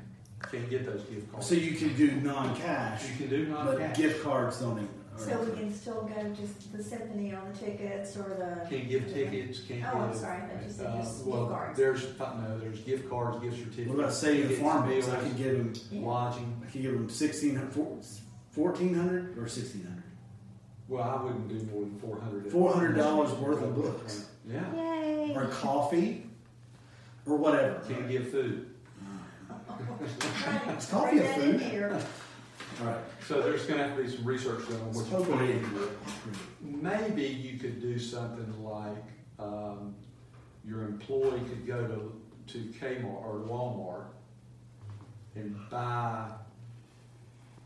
can't 0.50 0.70
get 0.70 0.86
those 0.86 1.02
gift 1.02 1.32
cards. 1.32 1.46
So 1.46 1.54
you 1.54 1.72
can 1.76 1.96
do 1.96 2.12
non-cash, 2.20 3.02
You 3.10 3.16
can 3.16 3.28
do 3.28 3.46
but 3.52 3.64
non-cash. 3.64 3.96
gift 3.96 4.22
cards 4.22 4.60
don't. 4.60 4.76
even- 4.78 4.88
So 5.20 5.42
we 5.44 5.56
can 5.58 5.74
still 5.74 6.02
go 6.02 6.34
just 6.34 6.72
the 6.72 6.82
symphony 6.82 7.34
on 7.34 7.52
the 7.52 7.58
tickets 7.58 8.16
or 8.16 8.22
the. 8.30 8.66
Can't 8.70 8.88
give 8.88 9.12
tickets, 9.12 9.60
can't 9.60 9.80
give. 9.80 9.88
Oh, 9.92 9.98
I'm 10.00 10.14
sorry, 10.14 10.38
I 10.42 10.46
thought 10.46 10.64
you 10.64 10.72
said 10.72 10.86
uh, 10.86 10.96
just 10.98 11.16
gift 11.18 11.26
well, 11.28 11.46
cards. 11.48 11.78
There's, 11.78 12.18
no, 12.18 12.58
there's 12.58 12.80
gift 12.80 13.10
cards, 13.10 13.42
gift 13.42 13.58
certificates. 13.58 13.88
What 13.90 13.98
about 13.98 14.12
saving 14.14 14.42
the 14.42 14.48
tickets, 14.48 14.62
farm 14.62 14.88
meals, 14.88 15.06
bills? 15.06 15.18
I 15.18 15.20
can 15.28 15.36
give 15.36 15.52
them. 15.58 15.72
Yeah. 15.90 16.06
Lodging. 16.06 16.62
I 16.66 16.70
can 16.70 16.82
give 16.82 16.92
them 16.92 17.10
sixteen 17.10 17.56
hundred, 17.56 18.04
fourteen 18.50 18.94
hundred, 18.94 19.36
or 19.38 19.46
sixteen 19.46 19.84
hundred. 19.84 20.02
Well, 20.88 21.02
I 21.02 21.22
wouldn't 21.22 21.48
do 21.48 21.54
more 21.72 21.82
than 21.82 21.98
four 21.98 22.18
hundred. 22.20 22.46
$400 22.50 23.38
worth 23.38 23.62
of 23.62 23.74
books. 23.76 24.26
Yeah, 24.48 24.62
Yay! 24.74 25.32
or 25.36 25.46
coffee, 25.46 26.26
or 27.26 27.36
whatever. 27.36 27.80
can't 27.88 28.08
give 28.08 28.30
food. 28.30 28.66
Right, 30.46 30.76
Is 30.78 30.86
coffee 30.86 31.18
bring 31.18 31.18
a 31.20 31.22
that 31.22 31.38
in 31.40 31.58
food? 31.58 31.70
here. 31.70 32.00
All 32.80 32.86
right. 32.86 32.98
So 33.26 33.42
there's 33.42 33.66
gonna 33.66 33.82
have 33.86 33.96
to 33.96 34.02
be 34.02 34.10
some 34.10 34.24
research 34.24 34.68
done 34.68 34.80
on 34.80 34.92
what 34.92 35.06
you 35.06 35.36
put 35.36 35.48
into. 35.48 35.90
Maybe 36.60 37.24
you 37.24 37.58
could 37.58 37.80
do 37.80 37.98
something 37.98 38.64
like, 38.64 39.04
um, 39.38 39.94
your 40.66 40.82
employee 40.82 41.40
could 41.40 41.66
go 41.66 41.86
to, 41.86 42.52
to 42.52 42.58
Kmart 42.78 43.04
or 43.04 43.44
Walmart 43.46 44.04
and 45.34 45.56
buy 45.70 46.26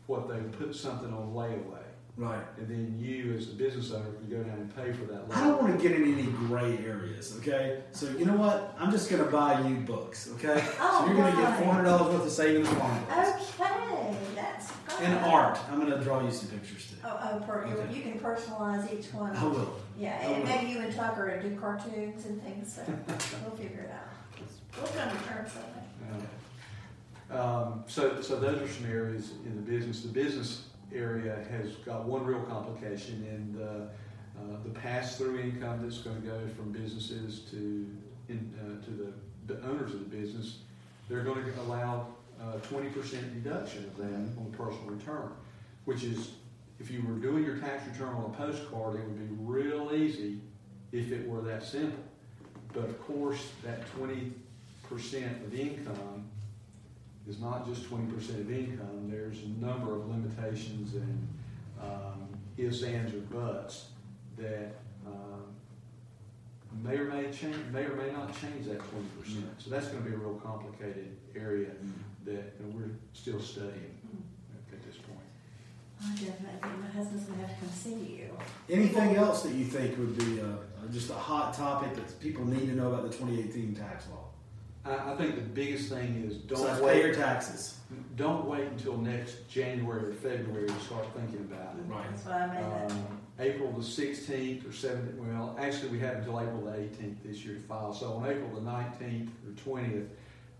what 0.07 0.27
they 0.27 0.39
put 0.57 0.75
something 0.75 1.11
on 1.13 1.33
layaway. 1.33 1.79
Right. 2.17 2.43
And 2.57 2.69
then 2.69 2.97
you, 2.97 3.33
as 3.33 3.47
the 3.47 3.55
business 3.55 3.91
owner, 3.91 4.09
can 4.13 4.29
go 4.29 4.37
down 4.41 4.57
and 4.57 4.73
pay 4.73 4.93
for 4.93 5.03
that 5.05 5.25
I 5.31 5.45
don't 5.45 5.61
want 5.61 5.77
to 5.77 5.81
get 5.85 5.99
in 5.99 6.13
any 6.13 6.23
gray 6.23 6.77
areas, 6.85 7.35
okay? 7.39 7.81
So 7.91 8.07
you 8.11 8.25
know 8.25 8.37
what? 8.37 8.73
I'm 8.79 8.89
just 8.89 9.09
going 9.09 9.23
to 9.23 9.29
buy 9.29 9.67
you 9.67 9.75
books, 9.77 10.29
okay? 10.35 10.63
so 10.77 11.05
you're 11.07 11.15
going 11.15 11.35
to 11.35 11.41
get 11.41 11.59
four 11.59 11.73
hundred 11.73 11.85
dollars 11.85 12.13
worth 12.13 12.25
of 12.25 12.31
savings 12.31 12.69
formulas 12.69 13.03
Okay, 13.11 13.15
that's 13.15 13.51
good. 13.51 13.67
And 15.01 15.17
art. 15.25 15.59
I'm 15.71 15.79
going 15.79 15.91
to 15.91 16.03
draw 16.03 16.23
you 16.23 16.31
some 16.31 16.49
pictures 16.49 16.87
too. 16.89 16.95
Oh, 17.03 17.19
oh, 17.41 17.45
per, 17.45 17.65
you- 17.67 17.73
Okay. 17.75 17.93
you 17.95 18.01
can 18.01 18.19
personalize 18.19 18.91
each 18.97 19.13
one. 19.13 19.35
I 19.35 19.43
will. 19.43 19.75
Yeah, 19.97 20.17
I 20.21 20.25
and 20.25 20.43
will. 20.43 20.49
maybe 20.49 20.71
you 20.71 20.79
and 20.79 20.93
Tucker 20.95 21.27
and 21.27 21.41
do 21.53 21.59
cartoons 21.59 22.25
and 22.25 22.41
things, 22.43 22.73
so 22.73 22.81
we'll 23.45 23.55
figure 23.55 23.81
it 23.81 23.91
out. 23.91 24.09
We'll 24.77 24.87
come 24.91 25.09
to 25.17 25.23
terms 25.23 25.51
on 25.55 26.19
Yeah. 27.31 27.39
Um, 27.39 27.83
so, 27.87 28.21
so 28.21 28.39
those 28.39 28.61
are 28.61 28.67
some 28.71 28.85
areas 28.91 29.31
in 29.45 29.55
the 29.55 29.61
business. 29.61 30.01
The 30.01 30.09
business 30.09 30.65
area 30.93 31.43
has 31.49 31.75
got 31.77 32.05
one 32.05 32.23
real 32.25 32.41
complication 32.41 33.25
in 33.29 33.57
the, 33.57 33.87
uh, 34.39 34.57
the 34.63 34.69
pass-through 34.69 35.39
income 35.39 35.81
that's 35.81 35.97
going 35.99 36.21
to 36.21 36.27
go 36.27 36.39
from 36.55 36.71
businesses 36.71 37.39
to, 37.51 37.87
in, 38.29 38.53
uh, 38.59 38.83
to 38.85 38.91
the, 38.91 39.13
the 39.53 39.61
owners 39.67 39.93
of 39.93 39.99
the 39.99 40.15
business. 40.17 40.59
They're 41.09 41.23
going 41.23 41.43
to 41.45 41.61
allow 41.61 42.07
twenty 42.63 42.89
percent 42.89 43.43
deduction 43.43 43.85
of 43.85 43.97
that 43.97 44.39
on 44.39 44.53
personal 44.57 44.85
return, 44.85 45.31
which 45.85 46.03
is, 46.03 46.31
if 46.79 46.89
you 46.91 47.03
were 47.07 47.15
doing 47.15 47.43
your 47.43 47.57
tax 47.57 47.87
return 47.87 48.09
on 48.15 48.25
a 48.25 48.37
postcard, 48.37 48.95
it 48.95 49.03
would 49.03 49.19
be 49.19 49.35
real 49.43 49.93
easy 49.93 50.39
if 50.91 51.11
it 51.11 51.27
were 51.27 51.41
that 51.41 51.63
simple. 51.63 52.03
But 52.73 52.85
of 52.85 53.01
course, 53.01 53.51
that 53.63 53.85
twenty 53.95 54.33
percent 54.89 55.43
of 55.45 55.53
income 55.53 56.29
is 57.27 57.39
not 57.39 57.67
just 57.67 57.85
twenty 57.85 58.11
percent 58.11 58.39
of 58.41 58.51
income, 58.51 59.09
there's 59.09 59.41
a 59.43 59.65
number 59.65 59.95
of 59.95 60.07
limitations 60.07 60.93
and, 60.93 61.27
um, 61.81 62.27
ifs, 62.57 62.83
ands, 62.83 63.13
or 63.13 63.19
buts 63.21 63.87
that, 64.37 64.75
may 66.83 66.97
or 66.97 67.05
may 67.05 67.31
change, 67.31 67.55
may 67.71 67.83
or 67.83 67.95
may 67.95 68.11
not 68.11 68.29
change 68.39 68.65
that 68.67 68.79
twenty 68.89 69.07
percent. 69.19 69.45
So 69.57 69.69
that's 69.69 69.87
gonna 69.87 70.01
be 70.05 70.13
a 70.13 70.17
real 70.17 70.35
complicated 70.35 71.15
area 71.35 71.69
that 72.25 72.53
you 72.59 72.65
know, 72.65 72.75
we're 72.75 72.91
still 73.13 73.39
studying 73.39 73.97
at 74.71 74.83
this 74.83 74.95
point. 74.97 75.19
I 76.03 76.09
definitely, 76.11 76.81
my 76.81 76.87
husband's 76.87 77.25
gonna 77.25 77.45
have 77.45 77.55
to 77.55 77.65
come 77.65 77.69
see 77.69 78.17
you. 78.17 78.37
Anything 78.69 79.15
else 79.15 79.43
that 79.43 79.53
you 79.53 79.65
think 79.65 79.97
would 79.97 80.17
be 80.17 80.41
uh, 80.41 80.45
just 80.91 81.09
a 81.09 81.13
hot 81.13 81.53
topic 81.53 81.95
that 81.95 82.19
people 82.19 82.45
need 82.45 82.67
to 82.67 82.75
know 82.75 82.93
about 82.93 83.03
the 83.03 83.17
2018 83.17 83.75
tax 83.75 84.07
law? 84.09 84.25
I, 84.85 85.13
I 85.13 85.15
think 85.15 85.35
the 85.35 85.41
biggest 85.41 85.89
thing 85.89 86.23
is 86.27 86.37
don't 86.37 86.79
pay 86.79 86.85
wait, 86.85 87.05
your 87.05 87.15
taxes. 87.15 87.79
don't 88.15 88.45
wait 88.45 88.67
until 88.67 88.97
next 88.97 89.47
January 89.49 90.09
or 90.09 90.13
February 90.13 90.67
to 90.67 90.79
start 90.81 91.05
thinking 91.15 91.47
about 91.51 91.75
it. 91.75 91.81
Right. 91.87 92.05
That's 92.09 92.25
what 92.25 92.35
I 92.35 92.47
meant. 92.47 92.91
Um, 92.91 93.21
April 93.39 93.71
the 93.71 93.83
sixteenth 93.83 94.65
or 94.67 94.71
seventeenth, 94.71 95.17
well, 95.19 95.55
actually, 95.59 95.89
we 95.89 95.99
have 95.99 96.17
until 96.17 96.39
April 96.39 96.61
the 96.61 96.79
eighteenth 96.79 97.17
this 97.23 97.43
year 97.43 97.55
to 97.55 97.61
file. 97.61 97.93
So 97.93 98.13
on 98.13 98.29
April 98.29 98.49
the 98.55 98.61
nineteenth 98.61 99.31
or 99.45 99.51
twentieth, 99.61 100.07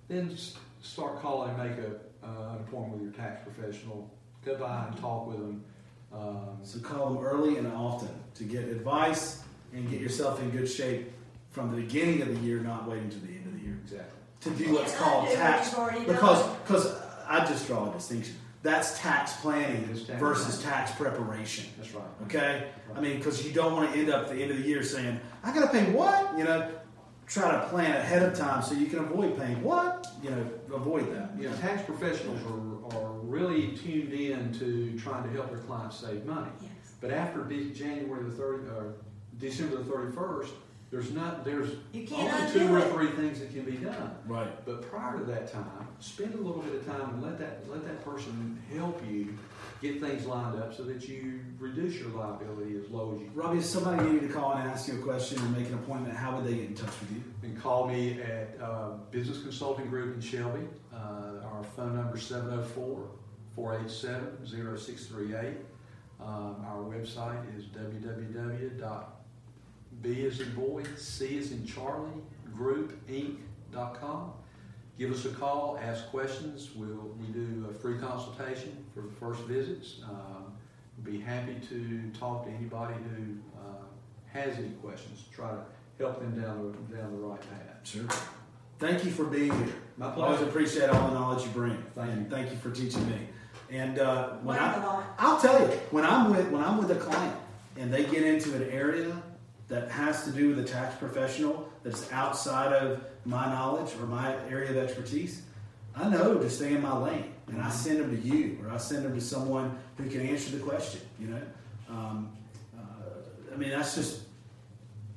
then 0.09 0.35
start 0.81 1.21
calling 1.21 1.51
and 1.51 1.57
make 1.57 1.77
a, 1.77 1.91
uh, 2.25 2.55
an 2.55 2.59
appointment 2.67 2.93
with 2.93 3.03
your 3.03 3.11
tax 3.13 3.41
professional. 3.43 4.09
Go 4.43 4.55
by 4.57 4.87
and 4.87 4.97
talk 4.97 5.27
with 5.27 5.37
them. 5.37 5.63
Um, 6.13 6.57
So 6.63 6.79
call 6.79 7.13
them 7.13 7.23
early 7.23 7.57
and 7.57 7.67
often 7.71 8.09
to 8.35 8.43
get 8.43 8.63
advice 8.65 9.41
and 9.73 9.89
get 9.89 9.99
yourself 10.01 10.41
in 10.41 10.49
good 10.51 10.69
shape 10.69 11.11
from 11.51 11.71
the 11.73 11.81
beginning 11.81 12.21
of 12.21 12.27
the 12.27 12.39
year, 12.45 12.59
not 12.59 12.87
waiting 12.89 13.09
to 13.09 13.19
the 13.19 13.29
end 13.29 13.45
of 13.47 13.53
the 13.53 13.59
year. 13.65 13.79
exactly. 13.83 14.19
To 14.41 14.49
do 14.51 14.73
what's 14.73 14.91
Yeah, 14.93 14.99
called 14.99 15.23
undo 15.25 15.35
tax 15.37 15.71
you've 15.95 16.07
because 16.07 16.43
because 16.57 16.95
I 17.27 17.45
just 17.45 17.65
draw 17.67 17.89
a 17.89 17.93
distinction. 17.93 18.35
That's 18.65 18.99
tax 18.99 19.33
planning 19.41 19.87
tax 19.87 20.19
versus 20.19 20.61
planning. 20.61 20.87
tax 20.87 20.91
preparation. 20.97 21.65
That's 21.77 21.93
right. 21.93 22.03
Okay, 22.23 22.67
I 22.95 22.99
mean, 22.99 23.17
because 23.17 23.45
you 23.45 23.53
don't 23.53 23.73
want 23.73 23.93
to 23.93 23.99
end 23.99 24.09
up 24.09 24.23
at 24.23 24.31
the 24.31 24.41
end 24.41 24.49
of 24.49 24.57
the 24.57 24.63
year 24.63 24.81
saying, 24.81 25.19
"I 25.43 25.53
got 25.53 25.71
to 25.71 25.77
pay 25.77 25.91
what?" 25.91 26.35
You 26.35 26.45
know, 26.45 26.71
try 27.27 27.51
to 27.51 27.67
plan 27.67 27.95
ahead 27.95 28.23
of 28.23 28.35
time 28.35 28.63
so 28.63 28.73
you 28.73 28.87
can 28.87 28.99
avoid 28.99 29.37
paying 29.37 29.61
what. 29.61 30.07
You 30.23 30.31
know, 30.31 30.49
avoid 30.73 31.13
that. 31.15 31.29
You 31.39 31.49
know, 31.49 31.55
tax 31.57 31.83
professionals 31.83 32.41
are, 32.41 32.97
are 32.97 33.11
really 33.19 33.77
tuned 33.77 34.13
in 34.13 34.51
to 34.59 34.97
trying 34.97 35.23
to 35.25 35.29
help 35.29 35.49
their 35.49 35.59
clients 35.59 35.97
save 35.97 36.25
money. 36.25 36.49
Yes. 36.59 36.71
But 37.01 37.11
after 37.11 37.43
January 37.43 38.23
the 38.23 38.31
thirty, 38.31 38.67
or 38.69 38.95
December 39.37 39.77
the 39.77 39.83
thirty-first, 39.83 40.53
there's 40.95 41.11
not, 41.11 41.43
there's 41.43 41.71
You 41.91 42.07
can't 42.07 42.33
only 42.33 42.53
two 42.53 42.73
or 42.73 42.79
it. 42.79 42.93
three 42.93 43.11
things 43.11 43.41
that 43.41 43.51
can 43.51 43.65
be 43.65 43.73
done. 43.73 44.15
Right. 44.25 44.65
But 44.65 44.89
prior 44.89 45.19
to 45.19 45.25
that 45.25 45.51
time, 45.51 45.89
spend 45.99 46.33
a 46.35 46.37
little 46.37 46.61
bit 46.61 46.75
of 46.75 46.85
time 46.85 47.09
and 47.15 47.21
let 47.21 47.37
that, 47.39 47.69
let 47.69 47.83
that 47.85 48.05
person 48.05 48.57
help 48.73 49.05
you 49.05 49.37
get 49.81 49.99
things 49.99 50.25
lined 50.25 50.57
up 50.57 50.73
so 50.73 50.83
that 50.83 51.09
you 51.09 51.41
reduce 51.59 51.95
your 51.95 52.07
liability 52.11 52.79
as 52.81 52.89
low 52.89 53.13
as 53.13 53.19
you 53.19 53.29
Robbie, 53.33 53.57
if 53.59 53.65
somebody 53.65 54.09
needed 54.09 54.29
to 54.29 54.33
call 54.33 54.53
and 54.53 54.69
ask 54.69 54.87
you 54.87 54.97
a 54.97 55.03
question 55.03 55.37
and 55.39 55.57
make 55.57 55.67
an 55.67 55.73
appointment, 55.73 56.15
how 56.15 56.37
would 56.37 56.45
they 56.45 56.53
get 56.55 56.67
in 56.67 56.75
touch 56.75 56.93
with 57.01 57.11
you? 57.11 57.23
can 57.41 57.59
call 57.59 57.89
me 57.89 58.21
at 58.21 58.57
uh, 58.63 58.91
Business 59.11 59.41
Consulting 59.41 59.87
Group 59.87 60.15
in 60.15 60.21
Shelby. 60.21 60.65
Uh, 60.93 61.43
our 61.43 61.63
phone 61.75 61.97
number 61.97 62.15
is 62.15 62.23
704 62.23 63.05
487 63.53 64.47
0638. 64.47 65.57
Um, 66.21 66.65
Our 66.65 66.83
website 66.83 67.57
is 67.57 67.65
www.b 70.01 70.25
as 70.25 70.39
in 70.39 70.53
boy, 70.53 70.83
c 70.97 71.37
as 71.37 71.51
in 71.51 71.65
Charlie, 71.65 72.09
group, 72.53 73.05
groupinc.com. 73.07 74.33
Give 74.97 75.11
us 75.11 75.25
a 75.25 75.29
call, 75.29 75.77
ask 75.81 76.07
questions. 76.09 76.69
We'll, 76.75 77.11
we 77.19 77.27
do 77.27 77.67
a 77.69 77.73
free 77.73 77.97
consultation 77.97 78.85
for 78.93 79.01
the 79.01 79.11
first 79.11 79.41
visits. 79.41 79.99
Um, 80.05 80.53
be 81.03 81.19
happy 81.19 81.55
to 81.69 82.09
talk 82.17 82.45
to 82.45 82.51
anybody 82.51 82.93
who 82.93 83.37
uh, 83.59 83.83
has 84.31 84.57
any 84.57 84.69
questions, 84.81 85.25
try 85.33 85.49
to 85.49 85.59
help 85.99 86.19
them 86.21 86.39
down 86.41 86.71
the, 86.89 86.95
down 86.95 87.11
the 87.11 87.17
right 87.17 87.41
path. 87.41 87.79
Sure. 87.83 88.05
Thank 88.79 89.03
you 89.03 89.11
for 89.11 89.25
being 89.25 89.51
here. 89.51 89.75
My 89.97 90.11
pleasure. 90.11 90.35
Always 90.35 90.41
appreciate 90.47 90.89
all 90.89 91.09
the 91.09 91.13
knowledge 91.13 91.43
you 91.43 91.51
bring, 91.51 91.83
Thank 91.95 92.11
and 92.11 92.23
you. 92.23 92.29
thank 92.29 92.51
you 92.51 92.57
for 92.57 92.71
teaching 92.71 93.05
me. 93.09 93.19
And 93.69 93.99
uh, 93.99 94.31
when 94.43 94.57
Learned 94.57 94.83
a 94.83 94.87
I. 94.87 95.03
I'll 95.17 95.39
tell 95.39 95.59
you, 95.59 95.67
when 95.91 96.05
I'm 96.05 96.29
with 96.31 96.49
when 96.49 96.63
I'm 96.63 96.77
with 96.77 96.91
a 96.91 96.95
client 96.95 97.35
and 97.77 97.93
they 97.93 98.05
get 98.05 98.23
into 98.23 98.53
an 98.55 98.69
area 98.69 99.21
that 99.67 99.89
has 99.89 100.23
to 100.25 100.31
do 100.31 100.49
with 100.49 100.59
a 100.59 100.63
tax 100.63 100.95
professional 100.95 101.69
that's 101.83 102.11
outside 102.11 102.73
of 102.73 103.03
my 103.25 103.45
knowledge 103.47 103.91
or 103.99 104.05
my 104.05 104.35
area 104.49 104.69
of 104.69 104.77
expertise, 104.77 105.41
I 105.95 106.09
know 106.09 106.37
to 106.37 106.49
stay 106.49 106.73
in 106.73 106.81
my 106.81 106.97
lane, 106.97 107.33
and 107.47 107.61
I 107.61 107.69
send 107.69 107.99
them 107.99 108.09
to 108.15 108.27
you 108.27 108.59
or 108.63 108.71
I 108.71 108.77
send 108.77 109.05
them 109.05 109.15
to 109.15 109.21
someone 109.21 109.77
who 109.97 110.09
can 110.09 110.21
answer 110.21 110.51
the 110.51 110.63
question. 110.63 111.01
You 111.19 111.27
know, 111.27 111.41
um, 111.89 112.31
uh, 112.77 112.81
I 113.53 113.57
mean 113.57 113.69
that's 113.69 113.95
just 113.95 114.21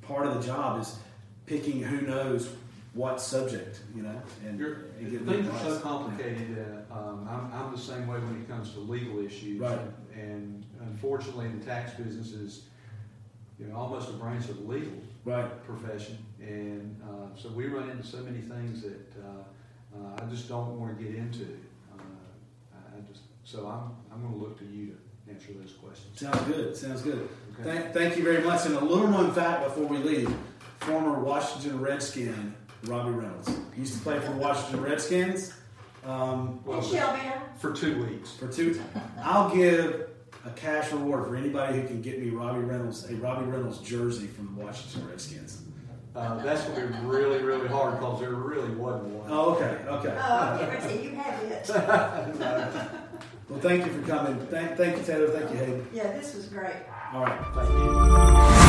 part 0.01 0.25
of 0.25 0.35
the 0.35 0.47
job 0.47 0.81
is 0.81 0.97
picking 1.45 1.81
who 1.81 2.01
knows 2.07 2.49
what 2.93 3.21
subject. 3.21 3.81
You 3.95 4.03
know, 4.03 4.21
and, 4.47 4.59
and 4.59 5.27
things 5.27 5.47
are 5.47 5.59
so 5.59 5.79
complicated 5.79 6.55
that 6.55 6.95
um, 6.95 7.27
I'm, 7.29 7.51
I'm 7.53 7.71
the 7.71 7.77
same 7.81 8.07
way 8.07 8.17
when 8.19 8.41
it 8.41 8.47
comes 8.47 8.73
to 8.73 8.79
legal 8.79 9.19
issues. 9.23 9.59
Right. 9.59 9.79
And 10.15 10.65
unfortunately, 10.81 11.47
the 11.49 11.65
tax 11.65 11.93
business 11.93 12.31
is, 12.31 12.63
you 13.59 13.67
know, 13.67 13.75
almost 13.75 14.09
a 14.09 14.13
branch 14.13 14.47
of 14.49 14.57
the 14.57 14.63
legal 14.63 14.93
Right. 15.25 15.63
profession. 15.65 16.17
And 16.39 16.99
uh, 17.03 17.35
so 17.37 17.49
we 17.49 17.67
run 17.67 17.89
into 17.89 18.03
so 18.07 18.17
many 18.19 18.39
things 18.39 18.81
that 18.81 19.13
uh, 19.21 19.97
uh, 19.97 20.21
I 20.23 20.25
just 20.29 20.47
don't 20.47 20.79
want 20.79 20.97
to 20.97 21.03
get 21.03 21.13
into. 21.15 21.43
Uh, 21.93 22.01
I 22.73 22.97
I 22.97 23.01
just, 23.01 23.21
so 23.43 23.67
I'm, 23.67 23.91
I'm 24.13 24.21
going 24.21 24.33
to 24.33 24.39
look 24.39 24.57
to 24.59 24.65
you 24.65 24.87
to 24.87 25.31
answer 25.33 25.49
those 25.59 25.73
questions. 25.73 26.19
Sounds 26.19 26.41
good. 26.43 26.75
Sounds 26.75 27.01
good. 27.01 27.27
Okay. 27.59 27.63
Thank, 27.63 27.93
thank 27.93 28.17
you 28.17 28.23
very 28.23 28.43
much. 28.43 28.65
And 28.65 28.75
a 28.75 28.79
little 28.83 29.07
known 29.09 29.31
fact 29.33 29.63
before 29.65 29.85
we 29.85 29.97
leave: 29.97 30.33
former 30.79 31.19
Washington 31.19 31.79
Redskin 31.81 32.55
Robbie 32.85 33.11
Reynolds 33.11 33.49
he 33.73 33.81
used 33.81 33.95
to 33.97 33.99
play 33.99 34.19
for 34.19 34.31
the 34.31 34.37
Washington 34.37 34.81
Redskins. 34.81 35.53
Um, 36.05 36.63
Well, 36.63 36.79
And 36.79 36.87
Shelby, 36.87 37.19
for 37.59 37.73
two 37.73 38.01
weeks. 38.05 38.31
for 38.31 38.47
two, 38.47 38.81
I'll 39.21 39.53
give 39.53 40.08
a 40.45 40.49
cash 40.51 40.91
reward 40.91 41.27
for 41.27 41.35
anybody 41.35 41.79
who 41.79 41.87
can 41.87 42.01
get 42.01 42.19
me 42.19 42.29
Robbie 42.29 42.59
Reynolds 42.59 43.09
a 43.09 43.15
Robbie 43.15 43.45
Reynolds 43.45 43.79
jersey 43.79 44.27
from 44.27 44.55
the 44.55 44.63
Washington 44.63 45.09
Redskins. 45.09 45.61
Uh, 46.15 46.43
that's 46.43 46.63
going 46.65 46.87
to 46.87 46.99
be 46.99 47.05
really, 47.05 47.43
really 47.43 47.67
hard 47.67 47.99
because 47.99 48.19
there 48.19 48.31
really 48.31 48.71
wasn't 48.71 49.09
one. 49.09 49.29
Oh, 49.31 49.55
okay, 49.55 49.77
okay. 49.87 50.17
oh, 50.19 50.53
okay, 50.55 50.87
Richie, 50.87 51.03
you 51.03 51.15
have 51.15 51.43
it. 51.43 53.05
Well, 53.49 53.59
thank 53.61 53.83
you 53.83 53.91
for 53.91 54.07
coming. 54.07 54.39
Thank, 54.45 54.77
thank 54.77 54.97
you, 54.97 55.03
Taylor. 55.03 55.27
Thank 55.29 55.49
you, 55.49 55.57
Hayden. 55.57 55.87
Yeah, 55.91 56.11
this 56.11 56.35
was 56.35 56.45
great. 56.45 56.75
All 57.13 57.23
right. 57.23 57.41
Thank 57.55 58.63
you. 58.63 58.68